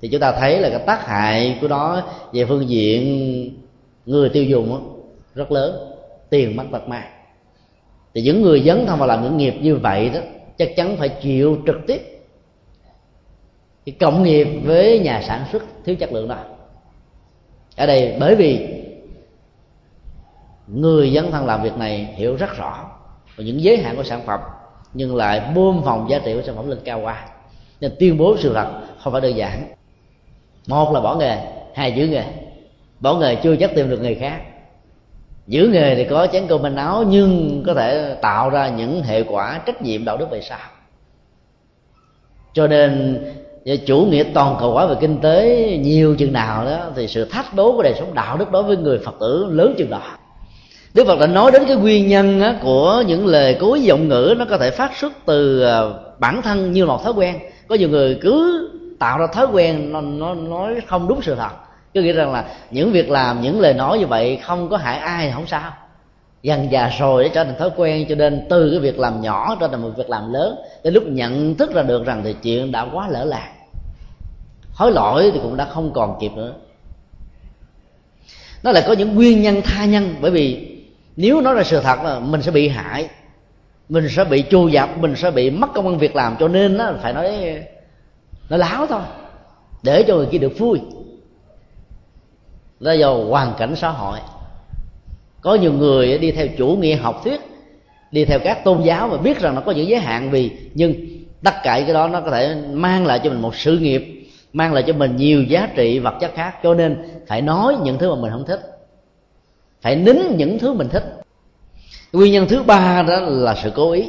[0.02, 2.02] Thì chúng ta thấy là cái tác hại của nó
[2.34, 3.50] về phương diện
[4.06, 4.80] người tiêu dùng đó,
[5.36, 5.92] rất lớn,
[6.30, 7.12] tiền mất tật mang
[8.14, 10.20] thì những người dấn thân vào làm những nghiệp như vậy đó,
[10.58, 12.14] chắc chắn phải chịu trực tiếp
[13.86, 16.38] cái cộng nghiệp với nhà sản xuất thiếu chất lượng đó.
[17.78, 18.84] Ở đây bởi vì
[20.68, 22.90] người dấn thân làm việc này hiểu rất rõ
[23.36, 24.40] về những giới hạn của sản phẩm,
[24.94, 27.28] nhưng lại bơm vòng giá trị của sản phẩm lên cao qua
[27.82, 28.68] nên tuyên bố sự thật,
[29.00, 29.68] không phải đơn giản.
[30.68, 31.38] Một là bỏ nghề,
[31.76, 32.24] hai giữ nghề.
[33.00, 34.42] Bỏ nghề chưa chắc tìm được nghề khác
[35.48, 39.24] giữ nghề thì có chén cơm manh áo nhưng có thể tạo ra những hệ
[39.24, 40.60] quả trách nhiệm đạo đức về sau
[42.54, 43.20] cho nên
[43.86, 47.54] chủ nghĩa toàn cầu hóa về kinh tế nhiều chừng nào đó thì sự thách
[47.56, 50.02] đố của đời sống đạo đức đối với người phật tử lớn chừng đó.
[50.94, 54.46] Đức Phật đã nói đến cái nguyên nhân của những lời cối giọng ngữ nó
[54.50, 55.82] có thể phát xuất từ à,
[56.20, 57.36] bản thân như một thói quen.
[57.68, 58.70] Có nhiều người cứ
[59.00, 61.52] tạo ra thói quen nó, nó nói không đúng sự thật
[61.94, 64.98] cứ nghĩ rằng là những việc làm, những lời nói như vậy không có hại
[64.98, 65.72] ai thì không sao.
[66.42, 69.58] Dần già rồi để trở thành thói quen, cho nên từ cái việc làm nhỏ
[69.60, 72.72] trở thành một việc làm lớn, đến lúc nhận thức ra được rằng thì chuyện
[72.72, 73.50] đã quá lỡ lạc
[74.74, 76.54] hối lỗi thì cũng đã không còn kịp nữa.
[78.64, 80.78] Nó lại có những nguyên nhân tha nhân, bởi vì
[81.16, 83.10] nếu nói ra sự thật là mình sẽ bị hại,
[83.90, 86.78] mình sẽ bị chu dập, mình sẽ bị mất công ăn việc làm, cho nên
[86.78, 87.60] nó phải nói,
[88.50, 89.02] nó láo thôi,
[89.84, 90.80] để cho người kia được vui
[92.84, 94.20] là do hoàn cảnh xã hội.
[95.42, 97.42] Có nhiều người đi theo chủ nghĩa học thuyết,
[98.12, 100.94] đi theo các tôn giáo và biết rằng nó có những giới hạn vì nhưng
[101.44, 104.74] tất cả cái đó nó có thể mang lại cho mình một sự nghiệp, mang
[104.74, 106.56] lại cho mình nhiều giá trị vật chất khác.
[106.64, 108.62] Cho nên phải nói những thứ mà mình không thích,
[109.82, 111.04] phải nín những thứ mình thích.
[112.14, 114.04] Nguyên nhân thứ ba đó là sự cố ý.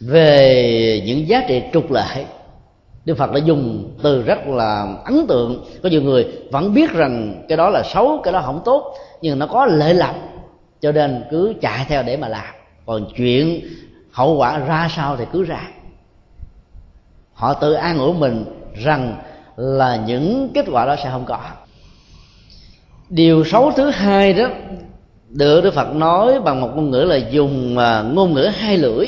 [0.00, 2.24] Về những giá trị trục lợi
[3.06, 5.64] Đức Phật đã dùng từ rất là ấn tượng.
[5.82, 9.38] Có nhiều người vẫn biết rằng cái đó là xấu, cái đó không tốt Nhưng
[9.38, 10.14] nó có lợi lạc,
[10.80, 12.54] Cho nên cứ chạy theo để mà làm.
[12.86, 13.60] Còn chuyện
[14.12, 15.68] hậu quả ra sao thì cứ ra.
[17.32, 18.44] Họ tự an ủi mình
[18.74, 19.16] rằng
[19.56, 21.38] là những kết quả đó sẽ không có.
[23.08, 24.48] Điều xấu thứ hai đó
[25.28, 29.06] Được Đức Phật nói bằng một ngôn ngữ là dùng à, ngôn ngữ hai lưỡi.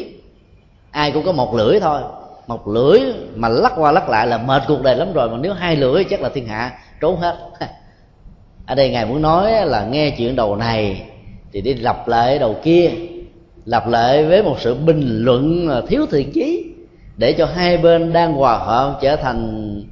[0.91, 2.01] Ai cũng có một lưỡi thôi
[2.49, 3.01] một lưỡi
[3.35, 6.05] mà lắc qua lắc lại là mệt cuộc đời lắm rồi, mà nếu hai lưỡi
[6.05, 7.37] chắc là thiên hạ, trốn hết.
[8.67, 11.03] Ở đây ngài muốn nói là nghe chuyện đầu này
[11.53, 12.91] thì đi lặp lại đầu kia,
[13.65, 16.65] lặp lại với một sự bình luận thiếu thiện chí
[17.17, 19.83] để cho hai bên đang hòa hợp trở thành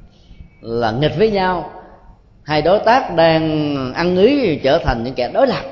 [0.61, 1.71] là nghịch với nhau.
[2.43, 5.63] Hai đối tác đang ăn ý trở thành những kẻ đối lập.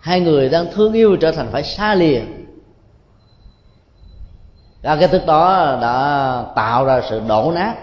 [0.00, 2.20] Hai người đang thương yêu trở thành phải xa lìa
[4.86, 7.74] các cái thức đó đã tạo ra sự đổ nát,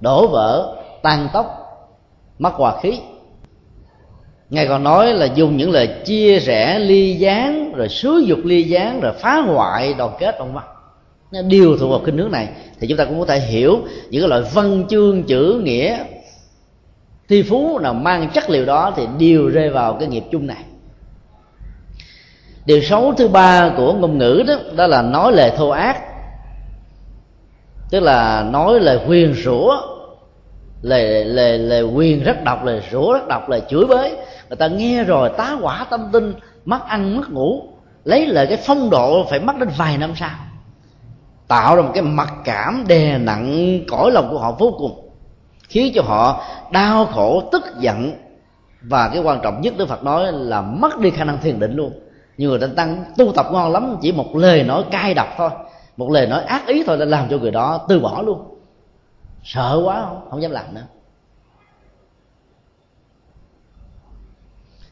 [0.00, 1.46] đổ vỡ, tan tốc
[2.38, 2.98] mất hòa khí.
[4.50, 8.62] Ngài còn nói là dùng những lời chia rẽ, ly gián, rồi xúi dục ly
[8.62, 10.64] gián, rồi phá hoại, đoàn kết trong mắt
[11.32, 12.48] nó điều thuộc vào kinh nước này.
[12.80, 13.78] Thì chúng ta cũng có thể hiểu
[14.10, 15.98] những cái loại văn chương, chữ, nghĩa,
[17.28, 20.64] thi phú nào mang chất liệu đó thì đều rơi vào cái nghiệp chung này.
[22.66, 26.07] Điều xấu thứ ba của ngôn ngữ đó đó là nói lời thô ác
[27.90, 29.80] tức là nói lời quyền rủa,
[30.82, 34.10] lời lời lời quyền rất độc, lời rủa rất độc, lời chửi bới.
[34.48, 36.34] Người ta nghe rồi tá quả tâm tinh,
[36.64, 37.62] mất ăn, mất ngủ.
[38.04, 40.30] Lấy lời cái phong độ phải mất đến vài năm sau.
[41.48, 45.10] Tạo ra một cái mặc cảm đè nặng cõi lòng của họ vô cùng.
[45.68, 48.12] Khiến cho họ đau khổ, tức giận.
[48.82, 51.76] Và cái quan trọng nhất Đức Phật nói là mất đi khả năng thiền định
[51.76, 51.92] luôn.
[52.38, 55.50] Nhiều người ta tăng tu tập ngon lắm, chỉ một lời nói cay độc thôi
[55.98, 58.38] một lời nói ác ý thôi đã làm cho người đó từ bỏ luôn.
[59.44, 60.84] Sợ quá, không không dám làm nữa.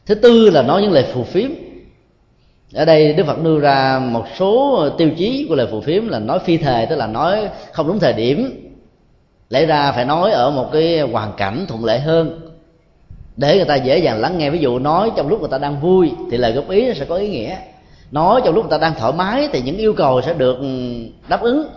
[0.05, 1.49] Thứ tư là nói những lời phù phiếm.
[2.73, 6.19] Ở đây đức phật đưa ra một số tiêu chí của lời phù phiếm là
[6.19, 8.69] nói phi thời tức là nói không đúng thời điểm.
[9.49, 12.49] Lẽ ra phải nói ở một cái hoàn cảnh thuận lợi hơn.
[13.37, 15.81] Để người ta dễ dàng lắng nghe, ví dụ nói trong lúc người ta đang
[15.81, 17.57] vui, thì lời góp ý sẽ có ý nghĩa
[18.11, 20.67] nói trong lúc người ta đang thoải mái thì những yêu cầu sẽ được ừ,
[21.27, 21.67] đáp ứng.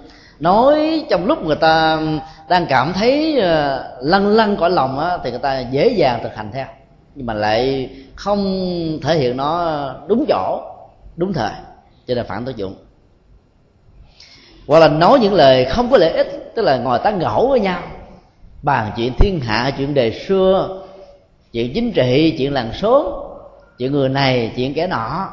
[0.41, 2.01] Nói trong lúc người ta
[2.49, 6.35] đang cảm thấy ờ, lăn lăn cõi lòng á, thì người ta dễ dàng thực
[6.35, 6.67] hành theo.
[7.15, 8.41] Nhưng mà lại không
[9.03, 10.61] thể hiện nó đúng chỗ
[11.17, 11.53] đúng thời.
[12.07, 12.75] Cho nên phản tác dụng.
[14.67, 17.61] Hoặc là nói những lời không có lợi ích tức là ngồi tán gẫu với
[17.61, 17.83] nhau.
[18.63, 20.83] Bàn chuyện thiên hạ chuyện đề xưa
[21.53, 23.25] chuyện chính trị chuyện làng số
[23.79, 25.29] chuyện người này chuyện kẻ nọ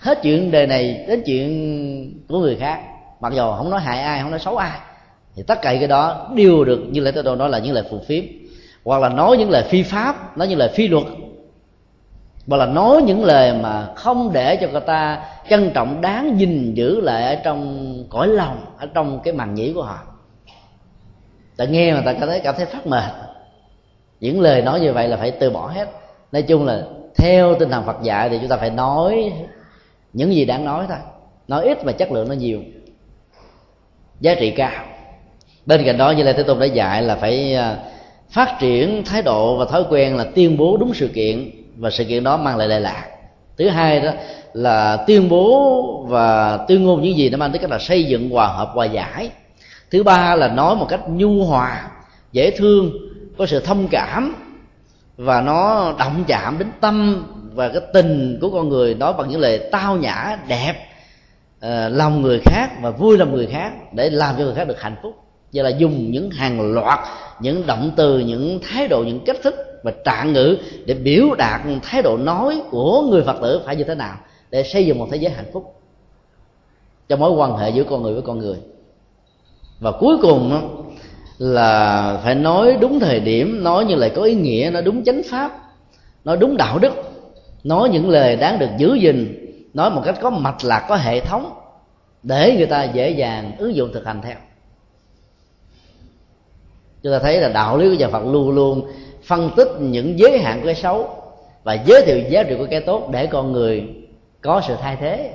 [0.00, 2.80] hết chuyện đề này đến chuyện của người khác.
[3.20, 4.78] Mặc dù không nói hại ai, không nói xấu ai,
[5.36, 7.98] thì tất cả cái đó đều được như lễ tôi nói là những lời phù
[8.06, 8.24] phiếm.
[8.84, 11.04] Hoặc là nói những lời phi pháp, nói những lời phi luật.
[12.48, 16.74] Hoặc là nói những lời mà không để cho người ta trân trọng, đáng gìn
[16.74, 19.98] giữ lại ở trong cõi lòng, ở trong cái màn nhĩ của họ.
[21.56, 23.12] Ta nghe mà ta cảm thấy cảm thấy phát mệt.
[24.20, 25.88] Những lời nói như vậy là phải từ bỏ hết.
[26.32, 26.82] Nói chung là
[27.16, 29.32] theo tinh thần Phật dạy thì chúng ta phải nói
[30.12, 30.98] những gì đáng nói thôi.
[31.48, 32.60] Nói ít mà chất lượng nó nhiều.
[34.20, 34.84] Giá trị cao.
[35.66, 37.76] Bên cạnh đó, như là thế tôn đã dạy là phải à,
[38.30, 42.04] phát triển thái độ và thói quen là tuyên bố đúng sự kiện và sự
[42.04, 43.04] kiện đó mang lại lệ lạc.
[43.58, 44.12] Thứ hai đó
[44.52, 48.30] là tuyên bố và tuyên ngôn những gì nó mang tới cách là xây dựng,
[48.30, 49.30] hòa hợp, hòa giải.
[49.90, 51.90] Thứ ba là nói một cách nhu hòa,
[52.32, 52.92] dễ thương,
[53.38, 54.34] có sự thông cảm
[55.16, 57.24] và nó động chạm đến tâm
[57.54, 60.74] và cái tình của con người nói bằng những lời tao nhã, đẹp
[61.60, 64.80] ờ, lòng người khác và vui lòng người khác để làm cho người khác được
[64.80, 65.16] hạnh phúc.
[65.52, 66.98] Giờ là dùng những hàng loạt,
[67.40, 71.60] những động từ, những thái độ, những cách thức và trạng ngữ để biểu đạt
[71.82, 74.16] thái độ nói của người phật tử phải như thế nào
[74.50, 75.74] để xây dựng một thế giới hạnh phúc
[77.08, 78.56] cho mối quan hệ giữa con người với con người.
[79.80, 80.70] Và cuối cùng
[81.38, 85.22] là phải nói đúng thời điểm, nói như lời có ý nghĩa, nói đúng chánh
[85.30, 85.52] pháp,
[86.24, 86.92] nói đúng đạo đức
[87.64, 91.20] nói những lời đáng được giữ gìn, nói một cách có mạch lạc, có hệ
[91.20, 91.60] thống,
[92.22, 94.36] để người ta dễ dàng ứng dụng thực hành theo.
[97.02, 98.92] Chúng ta thấy là đạo lý của nhà phật luôn luôn
[99.22, 101.08] phân tích những giới hạn của cái xấu
[101.62, 103.88] và giới thiệu giá trị của cái tốt để con người
[104.40, 105.30] có sự thay thế.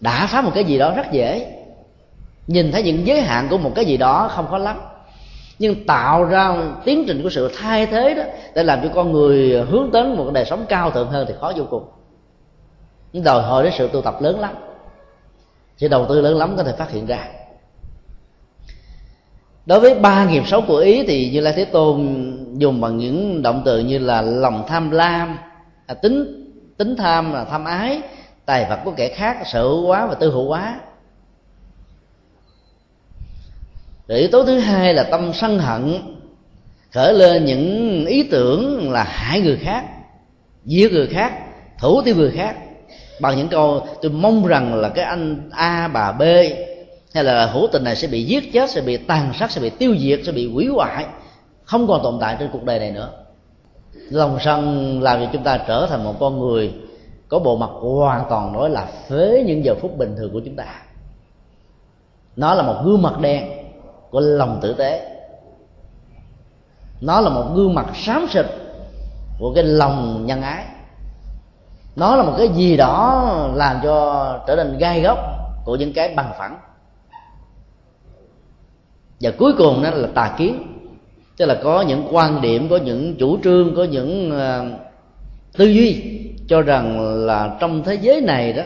[0.00, 1.52] Đã phá một cái gì đó rất dễ.
[2.46, 4.80] Nhìn thấy những giới hạn của một cái gì đó không khó lắm
[5.58, 8.22] nhưng tạo ra tiến trình của sự thay thế đó
[8.54, 11.52] để làm cho con người hướng đến một đời sống cao thượng hơn thì khó
[11.56, 11.84] vô cùng.
[13.24, 14.54] Đòi hỏi đến sự tu tập lớn lắm.
[15.76, 17.28] Sự đầu tư lớn lắm có thể phát hiện ra.
[19.66, 22.06] Đối với ba nghiệp xấu của ý thì như lai thế tôn
[22.58, 25.38] dùng bằng những động từ như là lòng tham lam
[25.86, 26.44] à, tính
[26.76, 28.00] tính tham là tham ái
[28.46, 30.80] tài vật của kẻ khác sở hữu quá và tư hữu quá
[34.08, 35.98] rồi yếu tố thứ hai là tâm sân hận.
[36.92, 39.84] Khởi lên những ý tưởng là hại người khác,
[40.64, 41.32] giết người khác,
[41.78, 42.56] thủ tiêu người khác.
[43.20, 46.22] Bằng những câu, tôi mong rằng là cái anh a, bà b,
[47.14, 49.70] hay là hữu tình này sẽ bị giết chết, sẽ bị tàn sát, sẽ bị
[49.70, 51.06] tiêu diệt, sẽ bị hủy hoại,
[51.64, 53.10] không còn tồn tại trên cuộc đời này nữa.
[54.10, 56.72] Lòng sân làm cho chúng ta trở thành một con người
[57.28, 60.56] có bộ mặt hoàn toàn nói là phế những giờ phút bình thường của chúng
[60.56, 60.82] ta.
[62.36, 63.57] Nó là một gương mặt đen
[64.10, 65.14] của lòng tử tế.
[67.00, 68.46] Nó là một gương mặt xám xịt
[69.38, 70.64] của cái lòng nhân ái.
[71.96, 75.18] Nó là một cái gì đó làm cho trở nên gai góc
[75.64, 76.58] của những cái bằng phẳng.
[79.20, 80.74] Và cuối cùng đó là tà kiến
[81.36, 84.80] tức là có những quan điểm có những chủ trương có những uh,
[85.56, 88.62] tư duy cho rằng là trong thế giới này đó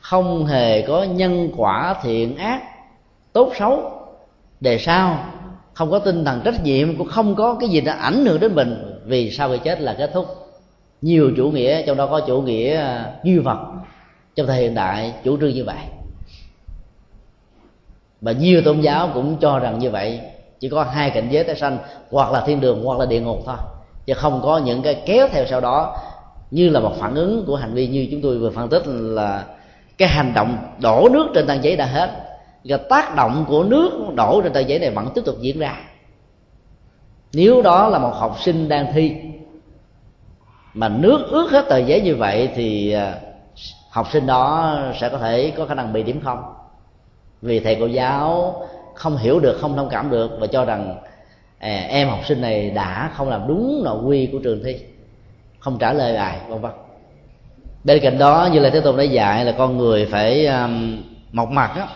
[0.00, 2.62] không hề có nhân quả thiện ác
[3.32, 3.95] tốt xấu
[4.60, 5.24] đề sau,
[5.74, 8.54] không có tinh thần trách nhiệm, cũng không có cái gì đã ảnh hưởng đến
[8.54, 9.00] mình.
[9.04, 10.26] Vì sau khi chết là kết thúc.
[11.02, 13.58] Nhiều chủ nghĩa, trong đó có chủ nghĩa à, duy vật,
[14.36, 15.76] trong thời hiện đại, chủ trương như vậy.
[18.20, 20.20] Và nhiều tôn giáo cũng cho rằng như vậy.
[20.60, 21.78] Chỉ có hai cảnh giới tái sanh,
[22.10, 23.56] hoặc là thiên đường, hoặc là địa ngục thôi.
[24.06, 25.96] Chứ không có những cái kéo theo sau đó,
[26.50, 29.44] như là một phản ứng của hành vi như chúng tôi vừa phân tích là
[29.98, 32.25] cái hành động đổ nước trên tờ giấy đã hết
[32.68, 35.80] và tác động của nước đổ trên tờ giấy này vẫn tiếp tục diễn ra.
[37.32, 39.12] Nếu đó là một học sinh đang thi
[40.74, 43.14] mà nước ướt hết tờ giấy như vậy thì à,
[43.90, 46.42] học sinh đó sẽ có thể có khả năng bị điểm không?
[47.42, 48.54] Vì thầy cô giáo
[48.94, 50.96] không hiểu được không thông cảm được và cho rằng
[51.58, 54.80] à, em học sinh này đã không làm đúng nội quy của trường thi
[55.58, 56.72] không trả lời bài vân vân.
[57.84, 61.02] Bên cạnh đó như là thế tôn đã dạy là con người phải um,
[61.32, 61.88] một mặt đó,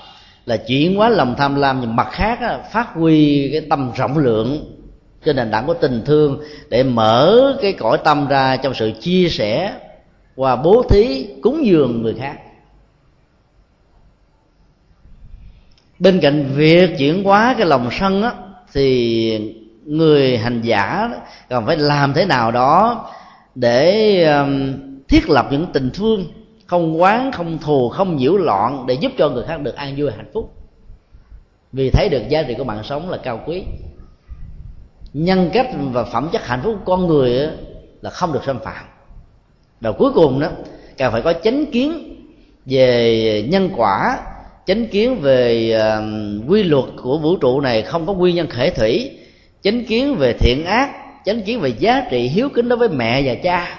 [0.47, 2.39] là chuyển hóa lòng tham lam nhưng mặt khác
[2.73, 4.77] phát huy cái tâm rộng lượng
[5.25, 9.29] trên nền tảng của tình thương để mở cái cõi tâm ra trong sự chia
[9.29, 9.75] sẻ
[10.37, 12.37] và bố thí, cúng dường người khác.
[15.99, 18.33] Bên cạnh việc chuyển hóa cái lòng sân á,
[18.73, 21.11] thì người hành giả
[21.49, 23.07] cần phải làm thế nào đó
[23.55, 24.27] để
[25.09, 26.25] thiết lập những tình thương
[26.71, 30.11] không quán không thù không nhiễu loạn để giúp cho người khác được an vui
[30.11, 30.53] hạnh phúc.
[31.73, 33.63] Vì thấy được giá trị của mạng sống là cao quý.
[35.13, 37.49] Nhân cách và phẩm chất hạnh phúc của con người
[38.01, 38.85] là không được xâm phạm.
[39.81, 40.49] Và cuối cùng đó
[40.97, 42.17] càng phải có chánh kiến
[42.67, 44.19] về nhân quả
[44.67, 48.71] chánh kiến về uh, quy luật của vũ trụ này không có nguyên nhân khể
[48.71, 49.19] thủy
[49.63, 50.91] chánh kiến về thiện ác
[51.25, 53.79] chánh kiến về giá trị hiếu kính đối với mẹ và cha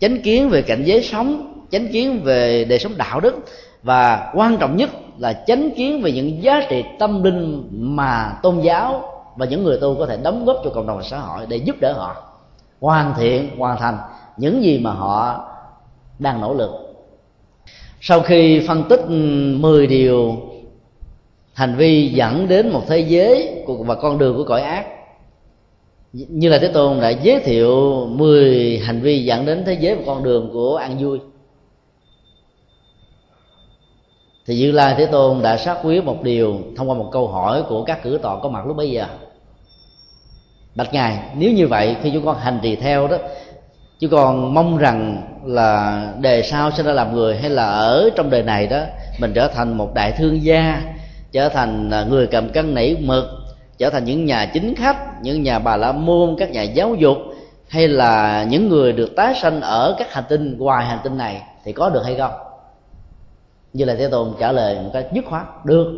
[0.00, 3.34] chánh kiến về cảnh giới sống chánh kiến về đời sống đạo đức
[3.82, 8.60] và quan trọng nhất là chánh kiến về những giá trị tâm linh mà tôn
[8.60, 9.02] giáo
[9.36, 11.56] và những người tu có thể đóng góp cho cộng đồng và xã hội để
[11.56, 12.16] giúp đỡ họ
[12.80, 13.98] hoàn thiện, hoàn thành
[14.36, 15.48] những gì mà họ
[16.18, 16.70] đang nỗ lực.
[18.00, 20.36] Sau khi phân tích 10 điều
[21.52, 24.86] hành vi dẫn đến một thế giới và con đường của cõi ác,
[26.12, 30.02] như là thế tôn đã giới thiệu 10 hành vi dẫn đến thế giới và
[30.06, 31.18] con đường của an vui.
[34.50, 37.62] Thì như lai thế tôn đã xác quyết một điều thông qua một câu hỏi
[37.68, 39.04] của các cử tọa có mặt lúc bấy giờ.
[40.74, 43.16] Bạch ngài, nếu như vậy, khi chúng con hành trì theo đó
[43.98, 48.30] chứ còn mong rằng là đề sau sẽ ra làm người hay là ở trong
[48.30, 48.80] đời này đó,
[49.20, 50.82] mình trở thành một đại thương gia,
[51.32, 53.24] trở thành à, người cầm cân nảy mực,
[53.78, 57.16] trở thành những nhà chính khách, những nhà bà la môn, các nhà giáo dục,
[57.68, 61.42] hay là những người được tái sanh ở các hành tinh ngoài hành tinh này,
[61.64, 62.49] thì có được hay không?
[63.72, 65.92] Như là thế tôn trả lời một cách dứt khoát, được.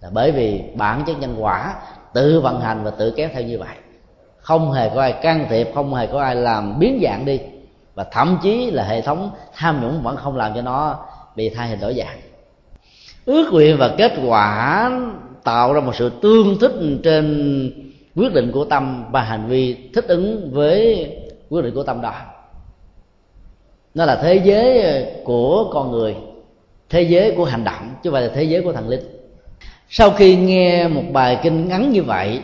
[0.00, 1.74] Là bởi vì bản chất nhân quả
[2.14, 3.76] tự vận hành và tự kéo theo như vậy.
[4.38, 7.40] Không hề có ai can thiệp, không hề có ai làm biến dạng đi.
[7.94, 11.04] Và thậm chí là hệ thống tham nhũng vẫn không làm cho nó
[11.36, 12.18] bị thay hình đổi dạng.
[13.26, 14.90] Ước nguyện và kết quả
[15.44, 16.72] tạo ra một sự tương thích
[17.02, 17.72] trên
[18.16, 21.10] quyết định của tâm và hành vi thích ứng với
[21.50, 22.14] quyết định của tâm đó.
[23.94, 26.16] Nó là thế giới của con người
[26.90, 29.00] thế giới của hành động, chứ không phải là thế giới của thần linh.
[29.88, 32.40] Sau khi nghe một bài kinh ngắn như vậy,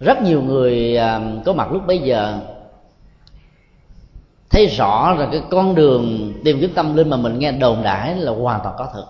[0.00, 2.38] rất nhiều người à, có mặt lúc bấy giờ
[4.50, 8.16] thấy rõ là cái con đường tìm kiếm tâm linh mà mình nghe đồn đãi
[8.16, 9.04] là hoàn toàn có thật.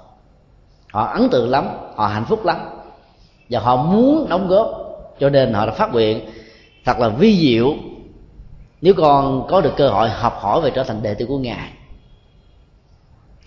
[0.92, 2.56] Họ ấn tượng lắm, họ hạnh phúc lắm,
[3.50, 4.70] và họ muốn đóng góp,
[5.20, 6.20] cho nên họ đã phát nguyện
[6.84, 7.74] thật là vi diệu.
[8.80, 11.72] Nếu con có được cơ hội học hỏi về trở thành đệ tử của ngài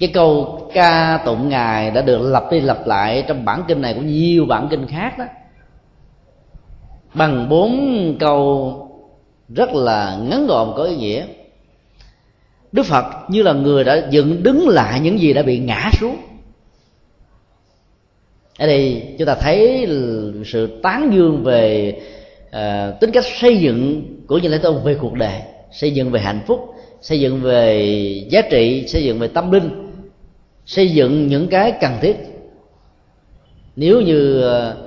[0.01, 3.93] cái câu ca tụng ngài đã được lặp đi lặp lại trong bản kinh này
[3.93, 5.25] cũng nhiều bản kinh khác đó.
[7.13, 8.73] Bằng bốn câu
[9.49, 11.25] rất là ngắn gọn có ý nghĩa.
[12.71, 16.17] Đức phật như là người đã dựng đứng lại những gì đã bị ngã xuống.
[18.57, 19.87] Ở đây chúng ta thấy
[20.45, 21.93] sự tán dương về
[22.47, 25.41] uh, tính cách xây dựng của như lễ tôn về cuộc đời
[25.71, 27.85] xây dựng về hạnh phúc xây dựng về
[28.29, 29.90] giá trị xây dựng về tâm linh
[30.71, 32.17] xây dựng những cái cần thiết.
[33.75, 34.77] Nếu như ờ,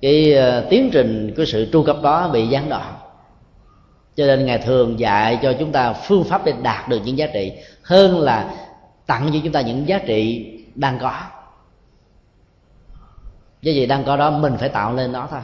[0.00, 2.94] cái ờ, tiến trình của sự tru cấp đó bị gián đoạn,
[4.16, 7.26] cho nên ngài thường dạy cho chúng ta phương pháp để đạt được những giá
[7.26, 7.52] trị
[7.82, 8.54] hơn là
[9.06, 11.12] tặng cho chúng ta những giá trị đang có.
[13.62, 15.40] Do vậy đang có đó mình phải tạo lên nó thôi.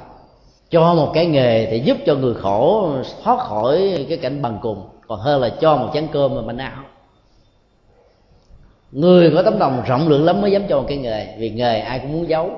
[0.70, 4.88] Cho một cái nghề thì giúp cho người khổ, thoát khỏi cái cảnh bằng cùng,
[5.08, 6.84] còn hơn là cho một chén cơm mà mình ăn
[8.92, 11.80] người có tấm lòng rộng lượng lắm mới dám cho một cái nghề vì nghề
[11.80, 12.50] ai cũng muốn giấu.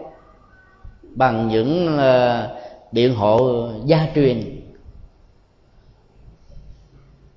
[1.14, 2.50] Bằng những uh,
[2.92, 4.60] biện hộ gia truyền.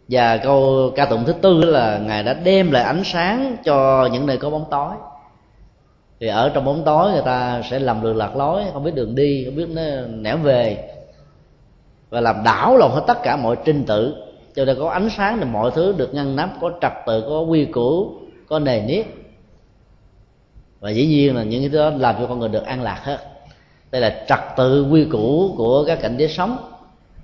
[0.09, 4.25] Và câu ca tụng thứ tư là ngài đã đem lại ánh sáng cho những
[4.25, 4.93] nơi có bóng tối.
[6.19, 9.15] Thì ở trong bóng tối người ta sẽ lầm đường lạc lối không biết đường
[9.15, 10.89] đi không biết nó nẻo về.
[12.09, 14.15] Và làm đảo lộn hết tất cả mọi trinh tự.
[14.55, 17.41] Cho nên có ánh sáng thì mọi thứ được ngăn nắp có trật tự có
[17.41, 18.20] quy củ
[18.51, 19.05] có nề nếp.
[20.79, 23.17] Và dĩ nhiên là những cái đó làm cho con người được an lạc hết.
[23.91, 26.57] Đây là trật tự quy củ của các cảnh giới sống.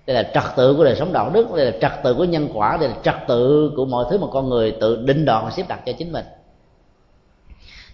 [0.06, 1.56] Đây là trật tự của đời sống đạo đức.
[1.56, 2.78] Đây là trật tự của nhân quả.
[2.78, 5.64] Đây là trật tự của mọi thứ mà con người tự định đoạt và xếp
[5.68, 6.26] đặt cho chính mình.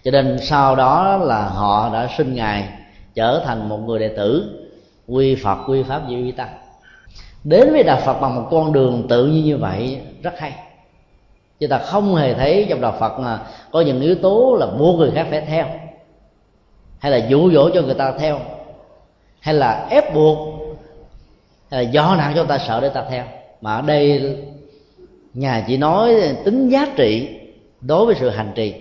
[0.04, 2.68] Cho nên sau đó là họ đã sinh ngài,
[3.14, 4.60] trở thành một người đệ tử
[5.06, 6.58] quy phật, quy pháp di quy tăng.
[7.44, 10.52] Đến với đạo phật bằng một con đường tự nhiên như vậy, rất hay
[11.60, 14.98] chúng ta không hề thấy trong đạo phật mà có những yếu tố là buộc
[14.98, 15.66] người khác phải theo,
[16.98, 18.40] hay là dụ dỗ cho người ta theo,
[19.40, 20.38] hay là ép buộc,
[21.70, 23.24] hay là do nạn cho người ta sợ để ta theo.
[23.60, 24.36] Mà ở đây
[25.34, 27.40] nhà chỉ nói tính giá trị
[27.80, 28.74] đối với sự hành trì.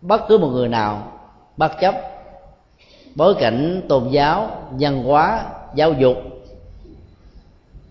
[0.00, 1.12] Bất cứ một người nào
[1.56, 1.94] bất chấp
[3.14, 6.16] bối cảnh tôn giáo, văn hóa, giáo dục,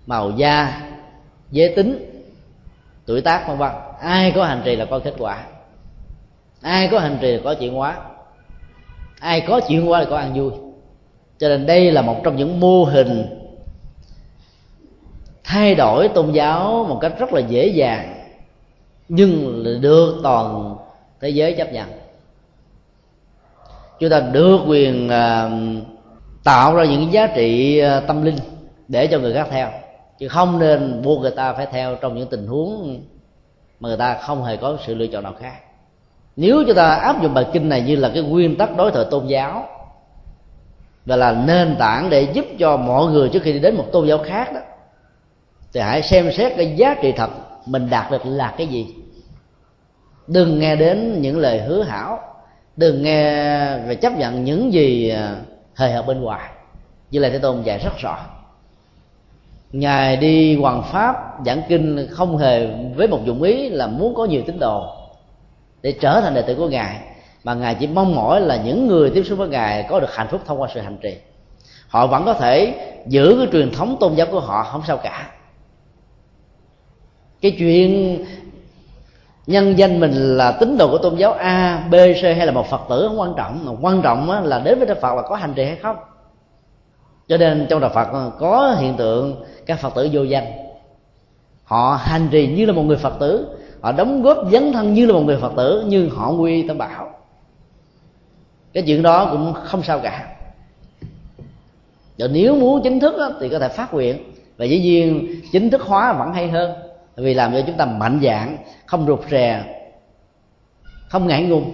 [0.08, 0.82] màu da,
[1.52, 2.11] giới tính
[3.06, 3.72] tuổi tác vân vân.
[4.00, 5.44] Ai có hành trì là có kết quả.
[6.62, 7.98] Ai có hành trì là có chuyển hóa.
[9.20, 10.52] Ai có chuyển hóa là có ăn vui.
[11.38, 13.42] Cho nên đây là một trong những mô hình
[15.44, 18.26] thay đổi tôn giáo một cách rất là dễ dàng
[19.10, 20.76] nhưng được toàn
[21.22, 21.88] thế giới chấp nhận.
[24.00, 25.52] Chúng ta được quyền uh,
[26.44, 28.36] tạo ra những giá trị uh, tâm linh
[28.88, 29.70] để cho người khác theo
[30.22, 33.02] chứ không nên buộc người ta phải theo trong những tình huống
[33.80, 35.56] mà người ta không hề có sự lựa chọn nào khác.
[36.36, 39.06] Nếu chúng ta áp dụng bài kinh này như là cái nguyên tắc đối thoại
[39.12, 39.68] tôn giáo,
[41.06, 44.08] và là nền tảng để giúp cho mọi người trước khi đi đến một tôn
[44.08, 44.60] giáo khác đó,
[45.74, 47.30] thì hãy xem xét cái giá trị thật
[47.66, 48.88] mình đạt được là cái gì.
[50.28, 52.20] Đừng nghe đến những lời hứa hảo,
[52.78, 55.28] đừng nghe và chấp nhận những gì hề
[55.76, 56.50] hời hợt bên ngoài.
[57.12, 58.18] Như là thế tôn dạy rất rõ
[59.72, 61.16] ngài đi hoàng pháp,
[61.46, 64.86] giảng kinh không hề với một dụng ý là muốn có nhiều tín đồ
[65.82, 67.00] để trở thành đệ tử của ngài,
[67.44, 70.28] mà ngài chỉ mong mỏi là những người tiếp xúc với ngài có được hạnh
[70.32, 71.18] phúc thông qua sự hành trì.
[71.88, 72.74] Họ vẫn có thể
[73.08, 75.30] giữ cái truyền thống tôn giáo của họ không sao cả.
[77.42, 78.20] Cái chuyện
[79.48, 82.70] nhân danh mình là tín đồ của tôn giáo a, b, c hay là một
[82.70, 85.36] phật tử không quan trọng, mà quan trọng là đến với đức phật là có
[85.36, 85.96] hành trì hay không
[87.32, 90.46] cho nên trong đạo phật ờ, có hiện tượng các phật tử vô danh.
[91.64, 93.48] Họ hành trì như là một người phật tử
[93.82, 96.78] họ đóng góp dấn thân như là một người phật tử nhưng họ quy tâm
[96.78, 97.10] bảo
[98.74, 100.36] cái chuyện đó cũng không sao cả.
[102.18, 104.18] Rồi nếu muốn chính thức đó, thì có thể phát nguyện.
[104.58, 106.72] Và dĩ nhiên chính thức hóa vẫn hay hơn
[107.16, 109.64] vì làm cho chúng ta mạnh dạng không rụt rè
[111.10, 111.72] không ngại ngùng.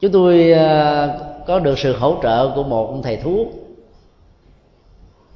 [0.00, 3.67] Chúng tôi ờ, có được sự hỗ trợ của một thầy thuốc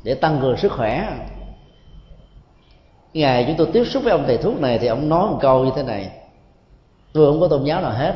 [0.03, 1.19] để tăng cường sức khỏe.
[3.15, 5.65] Ngày chúng tôi tiếp xúc với ông thầy thuốc này thì ông nói một câu
[5.65, 6.11] như thế này.
[7.13, 8.15] Tôi không có tôn giáo nào hết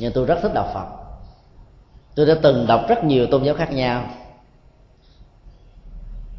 [0.00, 0.86] nhưng tôi rất thích đạo phật.
[2.14, 4.04] Tôi đã từng đọc rất nhiều tôn giáo khác nhau.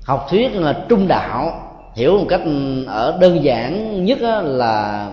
[0.03, 2.41] Học thuyết là trung đạo, hiểu một cách
[2.87, 5.07] ở đơn giản nhất là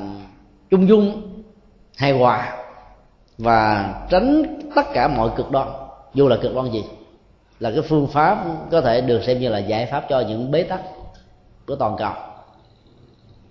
[0.70, 1.22] trung dung,
[1.96, 2.56] hài hòa
[3.38, 5.68] và tránh tất cả mọi cực đoan,
[6.14, 6.84] dù là cực đoan gì
[7.60, 10.62] là cái phương pháp có thể được xem như là giải pháp cho những bế
[10.62, 10.80] tắc
[11.66, 12.12] của toàn cầu.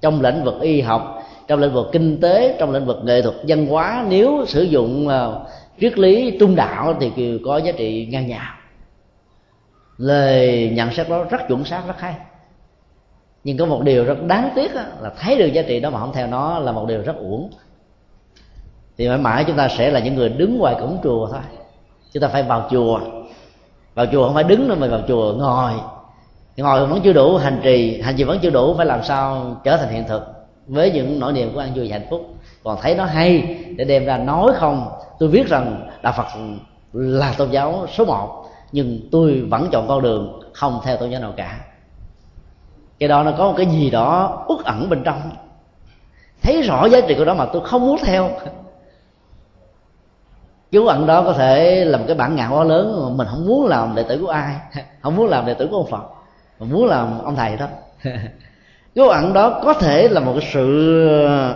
[0.02, 3.36] Trong lĩnh vực y học, trong lĩnh vực kinh tế, trong lĩnh vực nghệ thuật,
[3.48, 5.28] văn hóa, nếu sử dụng à,
[5.80, 8.54] triết lý trung đạo thì có giá trị ngang nhau.
[9.98, 12.16] Lời nhận xét đó rất chuẩn xác, rất hay.
[13.44, 16.14] Nhưng có một điều rất đáng tiếc là thấy được giá trị đó mà không
[16.14, 17.50] theo nó là một điều rất uổng.
[18.98, 21.42] Thì mãi mãi chúng ta sẽ là những người đứng ngoài cổng chùa thôi.
[22.14, 23.00] Chúng ta phải vào chùa
[23.98, 25.72] vào chùa không phải đứng nữa mà vào chùa ngồi.
[26.58, 29.78] Ngồi vẫn chưa đủ hành trì hành trì vẫn chưa đủ, phải làm sao trở
[29.78, 30.24] thành hiện thực?
[30.68, 32.22] Với những nỗi niềm của an vui và hạnh phúc.
[32.64, 34.90] Còn thấy nó hay để đem ra nói không?
[35.20, 36.26] Tôi biết rằng đạo phật
[36.94, 41.22] là tôn giáo số một, nhưng tôi vẫn chọn con đường không theo tôn giáo
[41.22, 41.60] nào cả.
[43.00, 45.22] Cái đó nó có một cái gì đó uất ẩn bên trong.
[46.44, 48.30] Thấy rõ giá trị của đó mà tôi không muốn theo
[50.72, 53.48] chú ẩn đó có thể là một cái bản ngã quá lớn mà mình không
[53.48, 54.56] muốn làm đệ tử của ai
[55.02, 56.04] không muốn làm đệ tử của ông phật
[56.60, 57.68] mà muốn làm ông thầy đó.
[58.96, 61.08] Chú ẩn đó có thể là một cái sự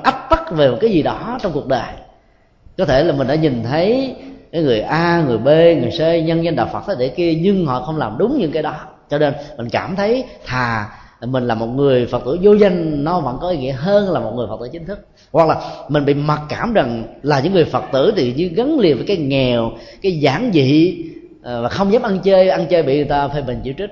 [0.04, 1.94] áp tắc về một cái gì đó trong cuộc đời.
[2.78, 4.16] Có thể là mình đã nhìn thấy
[4.52, 7.66] cái người a người b người c nhân danh đạo phật thế để kia nhưng
[7.66, 8.76] họ không làm đúng những cái đó.
[9.10, 10.90] Cho nên mình cảm thấy thà
[11.28, 14.20] mình là một người phật tử vô danh, nó vẫn có ý nghĩa hơn là
[14.20, 15.00] một người phật tử chính thức.
[15.32, 18.80] Hoặc là mình bị mặc cảm rằng là những người phật tử thì như gắn
[18.80, 19.72] liền với cái nghèo,
[20.02, 21.04] cái giản dị
[21.44, 23.90] ờ, và không dám ăn chơi ăn chơi bị người ta phê bình chỉ trích.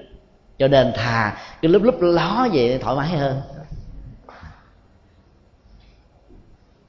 [0.60, 3.42] Cho nên thà cái lúc lúc ló vậy thoải mái hơn.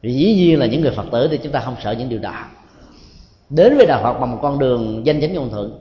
[0.03, 2.19] Vì dĩ nhiên là những người phật tử thì chúng ta không sợ những điều
[2.19, 2.45] đó.
[3.51, 5.79] Đến với đạo phật bằng một con đường danh chánh ngôn thuận,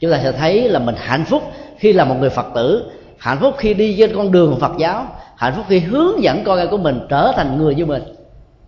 [0.00, 1.42] chúng ta sẽ thấy là mình hạnh phúc
[1.78, 2.90] khi là một người phật tử
[3.24, 5.06] hạnh phúc khi đi trên con đường phật giáo.
[5.36, 8.02] Hạnh phúc khi hướng dẫn con em của mình trở thành người như mình.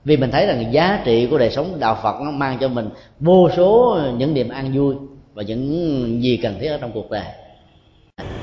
[0.04, 2.88] Vì mình thấy rằng giá trị của đời sống đạo phật nó mang cho mình
[3.20, 4.94] vô số những niềm an vui
[5.34, 7.22] và những gì cần thiết ở trong cuộc đời.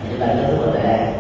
[0.10, 1.14] Vậy là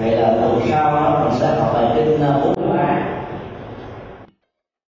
[0.00, 3.21] vậy là tuần sau mình sẽ học bài kinh ờ, bốn ba